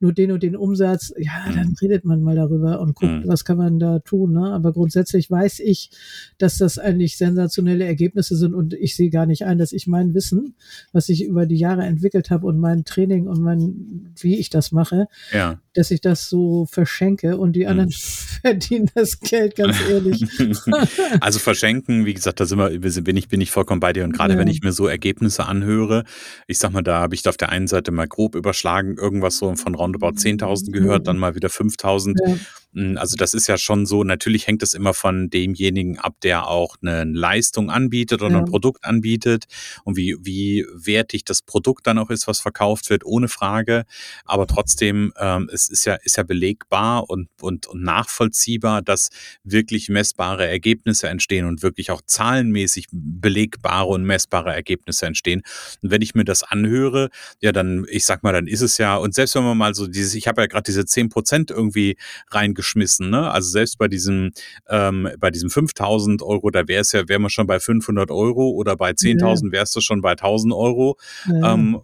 nur 0.00 0.12
den 0.12 0.32
und 0.32 0.42
den 0.42 0.56
Umsatz, 0.56 1.12
ja, 1.18 1.52
dann 1.54 1.68
mhm. 1.68 1.76
redet 1.80 2.04
man 2.04 2.22
mal 2.22 2.36
darüber 2.36 2.80
und 2.80 2.94
guckt, 2.94 3.24
mhm. 3.24 3.28
was 3.28 3.44
kann 3.44 3.58
man 3.58 3.78
da 3.78 3.98
tun. 4.00 4.32
Ne? 4.32 4.52
Aber 4.52 4.72
grundsätzlich 4.72 5.30
weiß 5.30 5.60
ich, 5.60 5.90
dass 6.38 6.58
das 6.58 6.78
eigentlich 6.78 7.16
sensationelle 7.16 7.84
Ergebnisse 7.84 8.36
sind 8.36 8.54
und 8.54 8.74
ich 8.74 8.96
sehe 8.96 9.10
gar 9.10 9.26
nicht 9.26 9.44
ein, 9.44 9.58
dass 9.58 9.72
ich 9.72 9.86
mein 9.86 10.14
Wissen, 10.14 10.54
was 10.92 11.08
ich 11.08 11.24
über 11.24 11.46
die 11.46 11.56
Jahre 11.56 11.84
entwickelt 11.84 12.30
habe 12.30 12.46
und 12.46 12.58
mein 12.58 12.84
Training 12.84 13.26
und 13.26 13.40
mein, 13.40 14.14
wie 14.20 14.38
ich 14.38 14.50
das 14.50 14.72
mache, 14.72 15.08
ja. 15.32 15.60
dass 15.74 15.90
ich 15.90 16.00
das 16.00 16.28
so 16.28 16.66
verschenke 16.66 17.36
und 17.36 17.54
die 17.54 17.66
anderen 17.66 17.88
mhm. 17.88 17.92
verdienen 18.42 18.90
das 18.94 19.20
Geld, 19.20 19.56
ganz 19.56 19.76
ehrlich. 19.88 20.24
also 21.20 21.38
verschenken, 21.38 22.06
wie 22.06 22.14
gesagt, 22.14 22.40
da 22.40 22.46
sind 22.46 22.58
wir, 22.58 23.02
bin 23.02 23.16
ich, 23.16 23.28
bin 23.28 23.40
ich 23.40 23.50
vollkommen 23.50 23.80
bei 23.80 23.92
dir 23.92 24.04
und 24.04 24.12
gerade 24.12 24.34
ja. 24.34 24.38
wenn 24.38 24.48
ich 24.48 24.62
mir 24.62 24.72
so 24.72 24.86
Ergebnisse 24.86 25.46
anhöre, 25.46 26.04
ich 26.46 26.58
sag 26.58 26.72
mal, 26.72 26.75
da 26.82 27.00
habe 27.00 27.14
ich 27.14 27.26
auf 27.28 27.36
der 27.36 27.50
einen 27.50 27.66
Seite 27.66 27.92
mal 27.92 28.08
grob 28.08 28.34
überschlagen, 28.34 28.96
irgendwas 28.96 29.38
so 29.38 29.54
von 29.56 29.74
roundabout 29.74 30.18
10.000 30.18 30.72
gehört, 30.72 31.06
dann 31.06 31.18
mal 31.18 31.34
wieder 31.34 31.48
5.000. 31.48 32.14
Ja. 32.26 32.36
Hm, 32.76 32.98
also 32.98 33.16
das 33.16 33.34
ist 33.34 33.46
ja 33.46 33.56
schon 33.56 33.86
so, 33.86 34.04
natürlich 34.04 34.46
hängt 34.46 34.62
es 34.62 34.74
immer 34.74 34.94
von 34.94 35.30
demjenigen 35.30 35.98
ab, 35.98 36.16
der 36.22 36.48
auch 36.48 36.76
eine 36.82 37.04
Leistung 37.04 37.70
anbietet 37.70 38.22
oder 38.22 38.32
ja. 38.32 38.38
ein 38.38 38.44
Produkt 38.44 38.84
anbietet 38.84 39.46
und 39.84 39.96
wie, 39.96 40.16
wie 40.20 40.66
wertig 40.74 41.24
das 41.24 41.42
Produkt 41.42 41.86
dann 41.86 41.98
auch 41.98 42.10
ist, 42.10 42.26
was 42.26 42.40
verkauft 42.40 42.90
wird, 42.90 43.04
ohne 43.04 43.28
Frage. 43.28 43.84
Aber 44.24 44.46
trotzdem, 44.46 45.12
ähm, 45.18 45.48
es 45.52 45.68
ist 45.68 45.86
ja, 45.86 45.94
ist 45.94 46.16
ja 46.16 46.22
belegbar 46.22 47.08
und, 47.08 47.28
und, 47.40 47.66
und 47.66 47.82
nachvollziehbar, 47.82 48.82
dass 48.82 49.08
wirklich 49.42 49.88
messbare 49.88 50.46
Ergebnisse 50.46 51.08
entstehen 51.08 51.46
und 51.46 51.62
wirklich 51.62 51.90
auch 51.90 52.02
zahlenmäßig 52.04 52.88
belegbare 52.90 53.86
und 53.86 54.04
messbare 54.04 54.52
Ergebnisse 54.52 55.06
entstehen. 55.06 55.42
Und 55.82 55.90
wenn 55.90 56.02
ich 56.02 56.14
mir 56.14 56.24
das 56.24 56.42
anhöre, 56.42 57.08
ja, 57.40 57.52
dann, 57.52 57.86
ich 57.88 58.04
sag 58.04 58.22
mal, 58.22 58.32
dann 58.32 58.46
ist 58.46 58.60
es 58.60 58.78
ja, 58.78 58.96
und 58.96 59.14
selbst 59.14 59.34
wenn 59.34 59.44
man 59.44 59.56
mal 59.56 59.74
so 59.74 59.86
dieses, 59.86 60.14
ich 60.14 60.28
habe 60.28 60.42
ja 60.42 60.46
gerade 60.46 60.64
diese 60.64 60.84
zehn 60.84 61.08
Prozent 61.08 61.50
irgendwie 61.50 61.96
reingeschaut, 62.30 62.55
geschmissen. 62.56 63.10
Ne? 63.10 63.30
Also 63.30 63.50
selbst 63.50 63.78
bei 63.78 63.86
diesem, 63.86 64.32
ähm, 64.68 65.08
bei 65.18 65.30
diesem 65.30 65.50
5000 65.50 66.22
Euro, 66.22 66.50
da 66.50 66.66
wäre 66.66 66.80
es 66.80 66.92
ja, 66.92 67.08
wären 67.08 67.22
wir 67.22 67.30
schon 67.30 67.46
bei 67.46 67.60
500 67.60 68.10
Euro 68.10 68.50
oder 68.50 68.76
bei 68.76 68.90
10.000 68.90 69.46
ja. 69.46 69.52
wärst 69.52 69.76
du 69.76 69.80
schon 69.80 70.00
bei 70.00 70.12
1000 70.12 70.52
Euro. 70.52 70.96
Ja. 71.28 71.54
Ähm, 71.54 71.80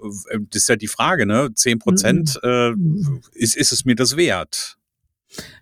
das 0.50 0.62
ist 0.62 0.68
ja 0.68 0.76
die 0.76 0.88
Frage, 0.88 1.26
ne? 1.26 1.50
10 1.54 1.78
Prozent, 1.78 2.38
mhm. 2.42 2.48
äh, 2.48 2.70
mhm. 2.72 3.20
ist, 3.34 3.56
ist 3.56 3.72
es 3.72 3.84
mir 3.84 3.94
das 3.94 4.16
wert? 4.16 4.78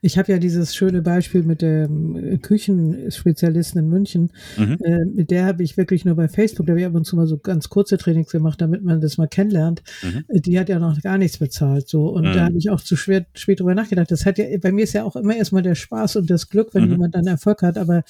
Ich 0.03 0.19
habe 0.19 0.33
ja 0.33 0.39
dieses 0.39 0.75
schöne 0.75 1.03
Beispiel 1.03 1.43
mit 1.43 1.63
dem 1.63 2.17
äh, 2.17 2.39
Küchenspezialisten 2.39 3.81
in 3.81 3.89
München. 3.89 4.33
Mhm. 4.57 4.79
Äh, 4.83 5.05
mit 5.05 5.31
der 5.31 5.47
habe 5.47 5.63
ich 5.63 5.77
wirklich 5.77 6.05
nur 6.05 6.17
bei 6.17 6.29
Facebook, 6.29 6.67
da 6.67 6.73
habe 6.73 6.81
ich 6.81 6.87
ab 6.87 6.95
und 6.95 7.05
zu 7.05 7.17
mal 7.17 7.27
so 7.27 7.39
ganz 7.39 7.69
kurze 7.69 7.99
Trainings 7.99 8.31
gemacht, 8.31 8.61
damit 8.61 8.83
man 8.83 9.01
das 9.01 9.19
mal 9.19 9.29
kennenlernt. 9.29 9.83
Mhm. 10.03 10.25
Äh, 10.29 10.41
die 10.41 10.59
hat 10.59 10.69
ja 10.69 10.79
noch 10.79 11.01
gar 11.01 11.19
nichts 11.19 11.39
bezahlt. 11.39 11.89
So. 11.89 12.09
Und 12.09 12.29
mhm. 12.29 12.33
da 12.33 12.45
habe 12.47 12.59
ich 12.59 12.71
auch 12.71 12.81
zu 12.81 12.97
schwer, 12.97 13.27
spät 13.35 13.61
drüber 13.61 13.75
nachgedacht. 13.75 14.11
Das 14.11 14.27
hat 14.27 14.39
ja, 14.39 14.47
bei 14.61 14.73
mir 14.73 14.85
ist 14.85 14.93
ja 14.93 15.05
auch 15.05 15.17
immer 15.17 15.37
erstmal 15.37 15.63
der 15.63 15.75
Spaß 15.75 16.17
und 16.17 16.31
das 16.31 16.49
Glück, 16.49 16.75
wenn 16.75 16.87
mhm. 16.87 16.93
jemand 16.93 17.15
dann 17.15 17.27
Erfolg 17.27 17.63
hat, 17.63 17.79
aber 17.79 18.03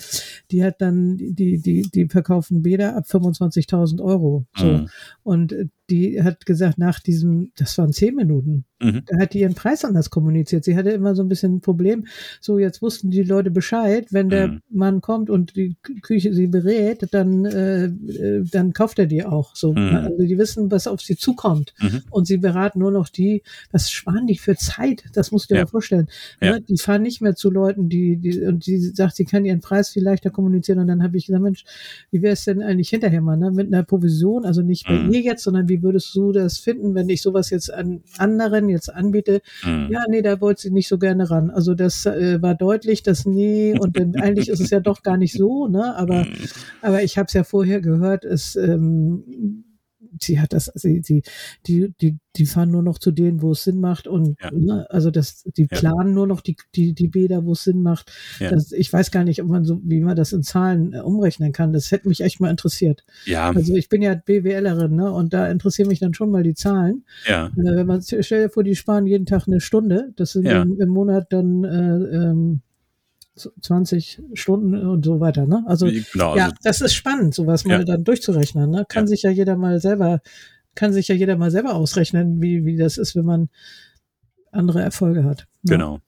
die 0.51 0.65
hat 0.65 0.81
dann, 0.81 1.17
die, 1.19 1.61
die, 1.61 1.83
die 1.83 2.09
verkaufen 2.09 2.63
Bäder 2.63 2.97
ab 2.97 3.05
25.000 3.09 4.03
Euro. 4.03 4.47
So. 4.57 4.67
Mhm. 4.67 4.89
Und 5.23 5.53
äh, 5.53 5.67
die 5.91 6.23
hat 6.23 6.47
gesagt, 6.47 6.79
nach 6.79 7.01
diesem, 7.01 7.53
das 7.57 7.77
waren 7.79 7.93
zehn 7.93 8.15
Minuten, 8.15 8.65
mhm. 8.81 9.03
da 9.07 9.19
hat 9.19 9.35
die 9.35 9.41
ihren 9.41 9.55
Preis 9.55 9.85
anders 9.85 10.11
kommuniziert. 10.11 10.65
Sie 10.65 10.77
hatte 10.77 10.91
immer 10.91 11.15
so 11.15 11.23
ein 11.23 11.29
bisschen 11.29 11.57
ein 11.57 11.61
Problem. 11.61 12.07
So, 12.41 12.59
jetzt 12.59 12.81
wussten 12.83 13.11
die 13.11 13.23
Leute 13.23 13.51
Bescheid, 13.51 14.07
wenn 14.11 14.29
der 14.29 14.49
mhm. 14.49 14.61
Mann 14.71 15.01
kommt 15.01 15.31
und 15.31 15.57
die 15.57 15.77
Küche 16.03 16.33
sie 16.33 16.47
berät, 16.47 17.09
dann, 17.13 17.45
äh, 17.45 17.85
äh, 17.87 18.45
dann 18.51 18.73
kauft 18.73 18.99
er 18.99 19.07
die 19.07 19.25
auch. 19.25 19.57
So, 19.57 19.73
mhm. 19.73 19.97
also 19.97 20.23
die 20.25 20.39
wissen, 20.39 20.71
was 20.71 20.87
auf 20.87 21.01
sie 21.01 21.17
zukommt. 21.17 21.75
Mhm. 21.81 22.03
Und 22.11 22.27
sie 22.27 22.39
beraten 22.39 22.79
nur 22.79 22.93
noch 22.93 23.09
die, 23.09 23.43
was 23.73 23.91
sparen 23.91 24.27
die 24.27 24.39
für 24.39 24.57
Zeit? 24.57 25.05
Das 25.15 25.33
musst 25.33 25.51
du 25.51 25.55
dir 25.55 25.59
ja. 25.59 25.65
mal 25.65 25.71
vorstellen. 25.71 26.09
Ja. 26.41 26.53
Ne? 26.53 26.61
Die 26.63 26.79
fahren 26.79 27.03
nicht 27.03 27.21
mehr 27.21 27.35
zu 27.35 27.51
Leuten, 27.51 27.89
die, 27.89 28.17
die, 28.17 28.41
und 28.43 28.67
die 28.67 28.79
sagt, 28.79 29.17
sie 29.17 29.25
kann 29.25 29.45
ihren 29.45 29.61
Preis 29.61 29.91
viel 29.91 30.03
leichter 30.03 30.31
kommunizieren. 30.31 30.79
Und 30.79 30.87
dann 30.87 31.03
habe 31.03 31.17
ich 31.17 31.27
gesagt, 31.27 31.43
Mensch, 31.43 31.65
wie 32.11 32.23
wäre 32.23 32.35
es 32.35 32.45
denn 32.45 32.63
eigentlich 32.63 32.91
hinterher 32.91 33.21
mal, 33.21 33.37
ne? 33.37 33.51
Mit 33.51 33.73
einer 33.73 33.83
Provision, 33.83 34.45
also 34.45 34.63
nicht 34.63 34.87
bei 34.87 34.99
mhm. 34.99 35.13
ihr 35.13 35.21
jetzt, 35.21 35.43
sondern 35.43 35.69
wie 35.69 35.80
würdest 35.83 36.15
du 36.15 36.33
das 36.33 36.59
finden, 36.59 36.95
wenn 36.95 37.09
ich 37.09 37.23
sowas 37.23 37.51
jetzt 37.51 37.73
an 37.73 38.03
anderen 38.19 38.69
jetzt 38.69 38.93
anbiete? 38.93 39.41
Mhm. 39.65 39.89
Ja, 39.91 40.05
nee, 40.09 40.23
da 40.23 40.41
wollte 40.41 40.63
sie 40.63 40.71
nicht 40.71 40.89
so 40.89 40.99
gerne 40.99 41.31
ran. 41.31 41.51
Also 41.51 41.75
das 41.75 42.07
äh, 42.07 42.41
war 42.41 42.55
deutlich, 42.55 43.03
dass 43.03 43.27
nee, 43.27 43.79
und 43.79 43.99
dann, 43.99 44.15
eigentlich 44.21 44.49
ist 44.49 44.61
es 44.61 44.71
ja 44.71 44.81
doch 44.81 45.03
gar 45.03 45.17
nicht 45.17 45.35
so, 45.35 45.69
ne? 45.69 45.97
Aber, 45.97 46.25
mhm. 46.25 46.35
aber 46.83 47.03
ich 47.03 47.19
habe 47.19 47.27
es 47.27 47.33
ja 47.33 47.45
vorher 47.45 47.81
gehört, 47.81 48.25
es 48.25 48.57
ähm, 48.57 49.65
sie 50.23 50.41
hat 50.41 50.53
das, 50.53 50.71
sie, 50.75 51.03
sie, 51.03 51.23
die, 51.67 51.93
die, 52.01 52.19
die 52.37 52.47
fahren 52.47 52.71
nur 52.71 52.83
noch 52.83 52.99
zu 52.99 53.11
denen, 53.11 53.43
wo 53.43 53.53
es 53.53 53.65
Sinn 53.65 53.81
macht 53.81 54.07
und 54.07 54.37
ja. 54.41 54.51
ne, 54.53 54.87
also 54.91 55.11
das, 55.11 55.45
die 55.57 55.69
ja. 55.71 55.79
planen 55.79 56.15
nur 56.15 56.27
noch 56.27 56.41
die, 56.41 56.57
die, 56.75 56.95
die 56.95 57.09
Bäder, 57.09 57.45
wo 57.45 57.53
es 57.53 57.65
Sinn 57.65 57.83
macht. 57.83 58.13
Ja. 58.39 58.51
Das, 58.51 58.73
ich 58.73 58.93
weiß 58.93 59.11
gar 59.11 59.25
nicht, 59.25 59.43
ob 59.43 59.49
man 59.49 59.65
so, 59.65 59.81
wie 59.85 60.01
man 60.01 60.17
das 60.17 60.33
in 60.33 60.43
Zahlen 60.43 60.93
äh, 60.93 61.01
umrechnen 61.01 61.53
kann. 61.53 61.73
Das 61.73 61.91
hätte 61.91 62.09
mich 62.09 62.21
echt 62.21 62.41
mal 62.41 62.51
interessiert. 62.51 63.05
Ja. 63.25 63.51
Also 63.51 63.75
ich 63.75 63.89
bin 63.89 64.03
ja 64.03 64.15
BWLerin, 64.15 64.95
ne, 64.95 65.11
und 65.11 65.33
da 65.33 65.51
interessieren 65.51 65.89
mich 65.89 66.01
dann 66.01 66.15
schon 66.15 66.31
mal 66.31 66.43
die 66.43 66.55
Zahlen. 66.55 67.05
Ja. 67.27 67.47
Äh, 67.47 67.77
wenn 67.77 67.87
man 67.87 68.03
stell 68.03 68.23
dir 68.23 68.51
vor, 68.51 68.65
die 68.65 68.77
sparen 68.77 69.07
jeden 69.07 69.27
Tag 69.27 69.47
eine 69.47 69.61
Stunde, 69.61 70.13
das 70.17 70.33
sind 70.33 70.47
im, 70.47 70.81
im 70.81 70.89
Monat 70.89 71.33
dann 71.33 71.65
äh, 71.65 72.17
ähm, 72.17 72.63
20 73.35 74.23
Stunden 74.35 74.75
und 74.75 75.05
so 75.05 75.21
weiter. 75.21 75.47
Ne? 75.47 75.65
Also 75.67 75.87
genau, 75.87 76.37
ja, 76.37 76.45
also, 76.45 76.57
das 76.63 76.81
ist 76.81 76.95
spannend, 76.95 77.35
sowas 77.35 77.65
mal 77.65 77.85
dann 77.85 78.05
durchzurechnen. 78.05 78.71
Ne? 78.71 78.85
Kann 78.89 79.05
ja. 79.05 79.09
sich 79.09 79.23
ja 79.23 79.31
jeder 79.31 79.57
mal 79.57 79.81
selber, 79.81 80.21
kann 80.75 80.93
sich 80.93 81.09
ja 81.09 81.15
jeder 81.15 81.37
mal 81.37 81.51
selber 81.51 81.75
ausrechnen, 81.75 82.43
wie, 82.43 82.65
wie 82.65 82.77
das 82.77 82.99
ist, 82.99 83.17
wenn 83.17 83.25
man 83.25 83.49
andere 84.53 84.83
Erfolge 84.83 85.25
hat. 85.25 85.47
Ne? 85.63 85.73
Genau. 85.73 86.01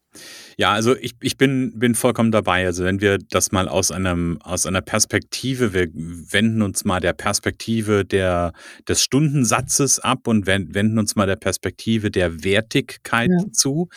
Ja, 0.58 0.72
also 0.72 0.94
ich, 0.96 1.14
ich 1.22 1.38
bin, 1.38 1.78
bin 1.78 1.94
vollkommen 1.94 2.30
dabei. 2.30 2.66
Also 2.66 2.84
wenn 2.84 3.00
wir 3.00 3.18
das 3.18 3.52
mal 3.52 3.68
aus 3.68 3.90
einem, 3.90 4.38
aus 4.42 4.66
einer 4.66 4.82
Perspektive, 4.82 5.72
wir 5.72 5.88
wenden 5.94 6.62
uns 6.62 6.84
mal 6.84 7.00
der 7.00 7.14
Perspektive 7.14 8.04
der, 8.04 8.52
des 8.86 9.02
Stundensatzes 9.02 9.98
ab 9.98 10.28
und 10.28 10.46
wenden 10.46 10.98
uns 10.98 11.16
mal 11.16 11.26
der 11.26 11.36
Perspektive 11.36 12.10
der 12.10 12.44
Wertigkeit 12.44 13.30
ja. 13.30 13.52
zu. 13.52 13.88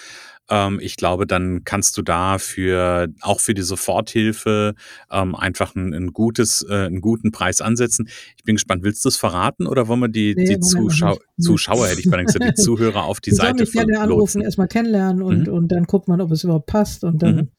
Ähm, 0.50 0.80
ich 0.82 0.96
glaube, 0.96 1.26
dann 1.26 1.64
kannst 1.64 1.98
du 1.98 2.02
da 2.02 2.38
für 2.38 3.08
auch 3.22 3.40
für 3.40 3.54
die 3.54 3.62
Soforthilfe 3.62 4.76
ähm, 5.12 5.36
einfach 5.36 5.76
ein, 5.76 5.94
ein 5.94 6.14
gutes, 6.14 6.66
äh, 6.70 6.86
einen 6.86 7.02
guten 7.02 7.32
Preis 7.32 7.62
ansetzen. 7.62 8.08
Ich 8.38 8.44
bin 8.44 8.56
gespannt, 8.56 8.84
willst 8.84 9.04
du 9.06 9.10
es 9.10 9.18
verraten 9.18 9.68
oder 9.68 9.88
wollen 9.88 10.02
wir 10.02 10.10
die, 10.10 10.36
nee, 10.36 10.46
die 10.46 10.60
Zuschau 10.60 11.18
Zuschauer, 11.40 11.88
hätte 11.88 12.00
ich 12.00 12.06
mal 12.06 12.24
gesagt, 12.24 12.46
die 12.46 12.54
Zuhörer 12.62 13.04
auf 13.04 13.20
die, 13.20 13.32
die 13.32 13.36
Seite 13.36 13.66
von 13.66 13.88
gerne 13.88 14.00
anrufen, 14.00 14.42
erstmal 14.42 14.68
kennenlernen 14.68 15.22
und, 15.22 15.48
mhm. 15.48 15.54
und 15.54 15.68
dann 15.70 15.86
guckt 15.86 16.08
man, 16.08 16.22
ob 16.22 16.32
es 16.32 16.44
überhaupt 16.44 16.68
passt 16.68 17.04
und 17.04 17.22
dann 17.22 17.50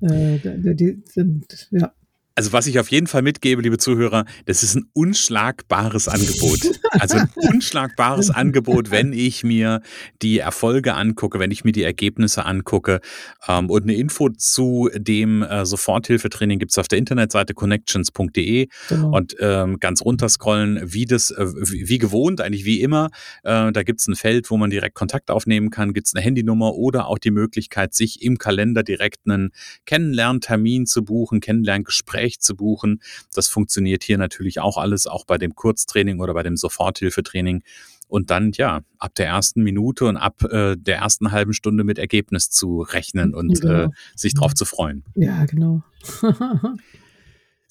mhm. 0.00 0.08
äh, 0.08 0.38
die, 0.38 0.74
die 0.74 1.02
sind, 1.06 1.68
ja. 1.70 1.92
Also 2.34 2.52
was 2.52 2.66
ich 2.66 2.78
auf 2.78 2.90
jeden 2.90 3.06
Fall 3.06 3.22
mitgebe, 3.22 3.60
liebe 3.60 3.78
Zuhörer, 3.78 4.24
das 4.46 4.62
ist 4.62 4.74
ein 4.74 4.86
unschlagbares 4.94 6.08
Angebot. 6.08 6.60
Also 6.90 7.18
ein 7.18 7.30
unschlagbares 7.52 8.30
Angebot, 8.30 8.90
wenn 8.90 9.12
ich 9.12 9.44
mir 9.44 9.82
die 10.22 10.38
Erfolge 10.38 10.94
angucke, 10.94 11.38
wenn 11.38 11.50
ich 11.50 11.64
mir 11.64 11.72
die 11.72 11.82
Ergebnisse 11.82 12.46
angucke. 12.46 13.00
Ähm, 13.46 13.68
und 13.68 13.82
eine 13.82 13.94
Info 13.94 14.30
zu 14.30 14.88
dem 14.94 15.42
äh, 15.42 15.66
Soforthilfetraining 15.66 16.58
gibt's 16.58 16.78
auf 16.78 16.88
der 16.88 16.98
Internetseite 16.98 17.52
connections.de 17.52 18.68
genau. 18.88 19.16
und 19.16 19.36
ähm, 19.40 19.78
ganz 19.78 20.02
runterscrollen, 20.02 20.80
wie 20.84 21.04
das, 21.04 21.30
äh, 21.32 21.46
wie, 21.46 21.98
gewohnt, 21.98 22.40
eigentlich 22.40 22.64
wie 22.64 22.80
immer. 22.80 23.10
Äh, 23.42 23.72
da 23.72 23.82
gibt's 23.82 24.06
ein 24.06 24.14
Feld, 24.14 24.50
wo 24.50 24.56
man 24.56 24.70
direkt 24.70 24.94
Kontakt 24.94 25.30
aufnehmen 25.30 25.70
kann, 25.70 25.92
gibt's 25.92 26.14
eine 26.14 26.24
Handynummer 26.24 26.74
oder 26.74 27.08
auch 27.08 27.18
die 27.18 27.30
Möglichkeit, 27.30 27.94
sich 27.94 28.22
im 28.22 28.38
Kalender 28.38 28.82
direkt 28.82 29.20
einen 29.26 29.50
Kennenlerntermin 29.84 30.86
zu 30.86 31.04
buchen, 31.04 31.40
Kennenlerngespräch 31.40 32.21
Gespräch 32.22 32.40
zu 32.40 32.56
buchen. 32.56 33.00
Das 33.34 33.48
funktioniert 33.48 34.04
hier 34.04 34.18
natürlich 34.18 34.60
auch 34.60 34.78
alles, 34.78 35.06
auch 35.06 35.24
bei 35.24 35.38
dem 35.38 35.54
Kurztraining 35.54 36.20
oder 36.20 36.34
bei 36.34 36.42
dem 36.42 36.56
Soforthilfetraining. 36.56 37.62
Und 38.08 38.30
dann, 38.30 38.52
ja, 38.52 38.82
ab 38.98 39.14
der 39.14 39.26
ersten 39.26 39.62
Minute 39.62 40.04
und 40.04 40.18
ab 40.18 40.42
äh, 40.44 40.76
der 40.76 40.98
ersten 40.98 41.32
halben 41.32 41.54
Stunde 41.54 41.82
mit 41.82 41.98
Ergebnis 41.98 42.50
zu 42.50 42.82
rechnen 42.82 43.34
und 43.34 43.60
genau. 43.60 43.84
äh, 43.84 43.88
sich 44.14 44.34
drauf 44.34 44.54
zu 44.54 44.64
freuen. 44.66 45.02
Ja, 45.14 45.46
genau. 45.46 45.82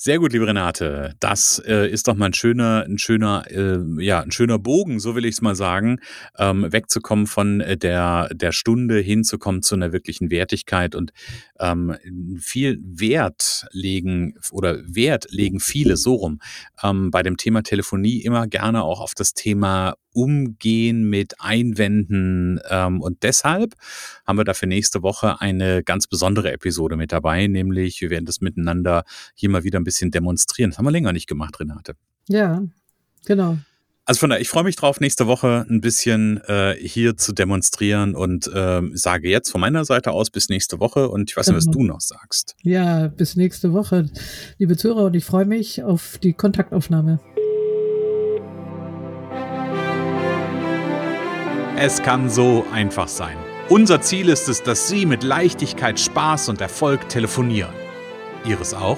Sehr 0.03 0.17
gut, 0.17 0.33
liebe 0.33 0.47
Renate. 0.47 1.13
Das 1.19 1.61
äh, 1.63 1.87
ist 1.87 2.07
doch 2.07 2.15
mal 2.15 2.25
ein 2.25 2.33
schöner, 2.33 2.85
ein 2.87 2.97
schöner, 2.97 3.45
äh, 3.51 3.77
ja, 4.03 4.21
ein 4.21 4.31
schöner 4.31 4.57
Bogen, 4.57 4.99
so 4.99 5.13
will 5.15 5.25
ich 5.25 5.35
es 5.35 5.41
mal 5.41 5.53
sagen, 5.53 5.99
ähm, 6.39 6.65
wegzukommen 6.73 7.27
von 7.27 7.61
äh, 7.61 7.77
der, 7.77 8.27
der 8.33 8.51
Stunde 8.51 8.97
hinzukommen 8.97 9.61
zu 9.61 9.75
einer 9.75 9.93
wirklichen 9.93 10.31
Wertigkeit 10.31 10.95
und 10.95 11.13
ähm, 11.59 11.95
viel 12.39 12.79
Wert 12.81 13.67
legen 13.73 14.33
oder 14.49 14.79
Wert 14.87 15.27
legen 15.29 15.59
viele 15.59 15.97
so 15.97 16.15
rum 16.15 16.39
ähm, 16.81 17.11
bei 17.11 17.21
dem 17.21 17.37
Thema 17.37 17.61
Telefonie 17.61 18.23
immer 18.23 18.47
gerne 18.47 18.81
auch 18.81 19.01
auf 19.01 19.13
das 19.13 19.35
Thema 19.35 19.93
Umgehen 20.13 21.09
mit 21.09 21.35
Einwänden. 21.39 22.59
Ähm, 22.69 22.99
und 22.99 23.23
deshalb 23.23 23.75
haben 24.25 24.37
wir 24.37 24.43
dafür 24.43 24.67
nächste 24.67 25.03
Woche 25.03 25.39
eine 25.39 25.83
ganz 25.83 26.07
besondere 26.07 26.51
Episode 26.51 26.97
mit 26.97 27.13
dabei, 27.13 27.47
nämlich 27.47 28.01
wir 28.01 28.09
werden 28.09 28.25
das 28.25 28.41
miteinander 28.41 29.05
hier 29.35 29.49
mal 29.49 29.63
wieder 29.63 29.79
ein 29.79 29.85
bisschen 29.85 29.90
demonstrieren. 29.99 30.71
Das 30.71 30.77
haben 30.77 30.85
wir 30.85 30.91
länger 30.91 31.13
nicht 31.13 31.27
gemacht, 31.27 31.59
Renate. 31.59 31.95
Ja, 32.27 32.63
genau. 33.25 33.57
Also 34.05 34.19
von 34.19 34.29
daher, 34.31 34.41
ich 34.41 34.49
freue 34.49 34.63
mich 34.63 34.75
drauf, 34.75 34.99
nächste 34.99 35.27
Woche 35.27 35.65
ein 35.69 35.79
bisschen 35.79 36.41
äh, 36.47 36.75
hier 36.79 37.17
zu 37.17 37.33
demonstrieren 37.33 38.15
und 38.15 38.47
äh, 38.47 38.81
sage 38.93 39.29
jetzt 39.29 39.51
von 39.51 39.61
meiner 39.61 39.85
Seite 39.85 40.11
aus 40.11 40.31
bis 40.31 40.49
nächste 40.49 40.79
Woche 40.79 41.07
und 41.07 41.29
ich 41.29 41.37
weiß 41.37 41.47
nicht, 41.47 41.55
was 41.55 41.65
genau. 41.65 41.77
du 41.77 41.83
noch 41.85 42.01
sagst. 42.01 42.55
Ja, 42.63 43.07
bis 43.09 43.35
nächste 43.35 43.73
Woche, 43.73 44.09
liebe 44.57 44.75
Zuhörer, 44.75 45.05
und 45.05 45.15
ich 45.15 45.23
freue 45.23 45.45
mich 45.45 45.83
auf 45.83 46.17
die 46.17 46.33
Kontaktaufnahme. 46.33 47.19
Es 51.77 52.01
kann 52.01 52.29
so 52.29 52.65
einfach 52.73 53.07
sein. 53.07 53.37
Unser 53.69 54.01
Ziel 54.01 54.29
ist 54.29 54.49
es, 54.49 54.61
dass 54.61 54.89
Sie 54.89 55.05
mit 55.05 55.23
Leichtigkeit, 55.23 55.99
Spaß 55.99 56.49
und 56.49 56.59
Erfolg 56.59 57.07
telefonieren. 57.07 57.73
Ihres 58.45 58.73
auch? 58.73 58.97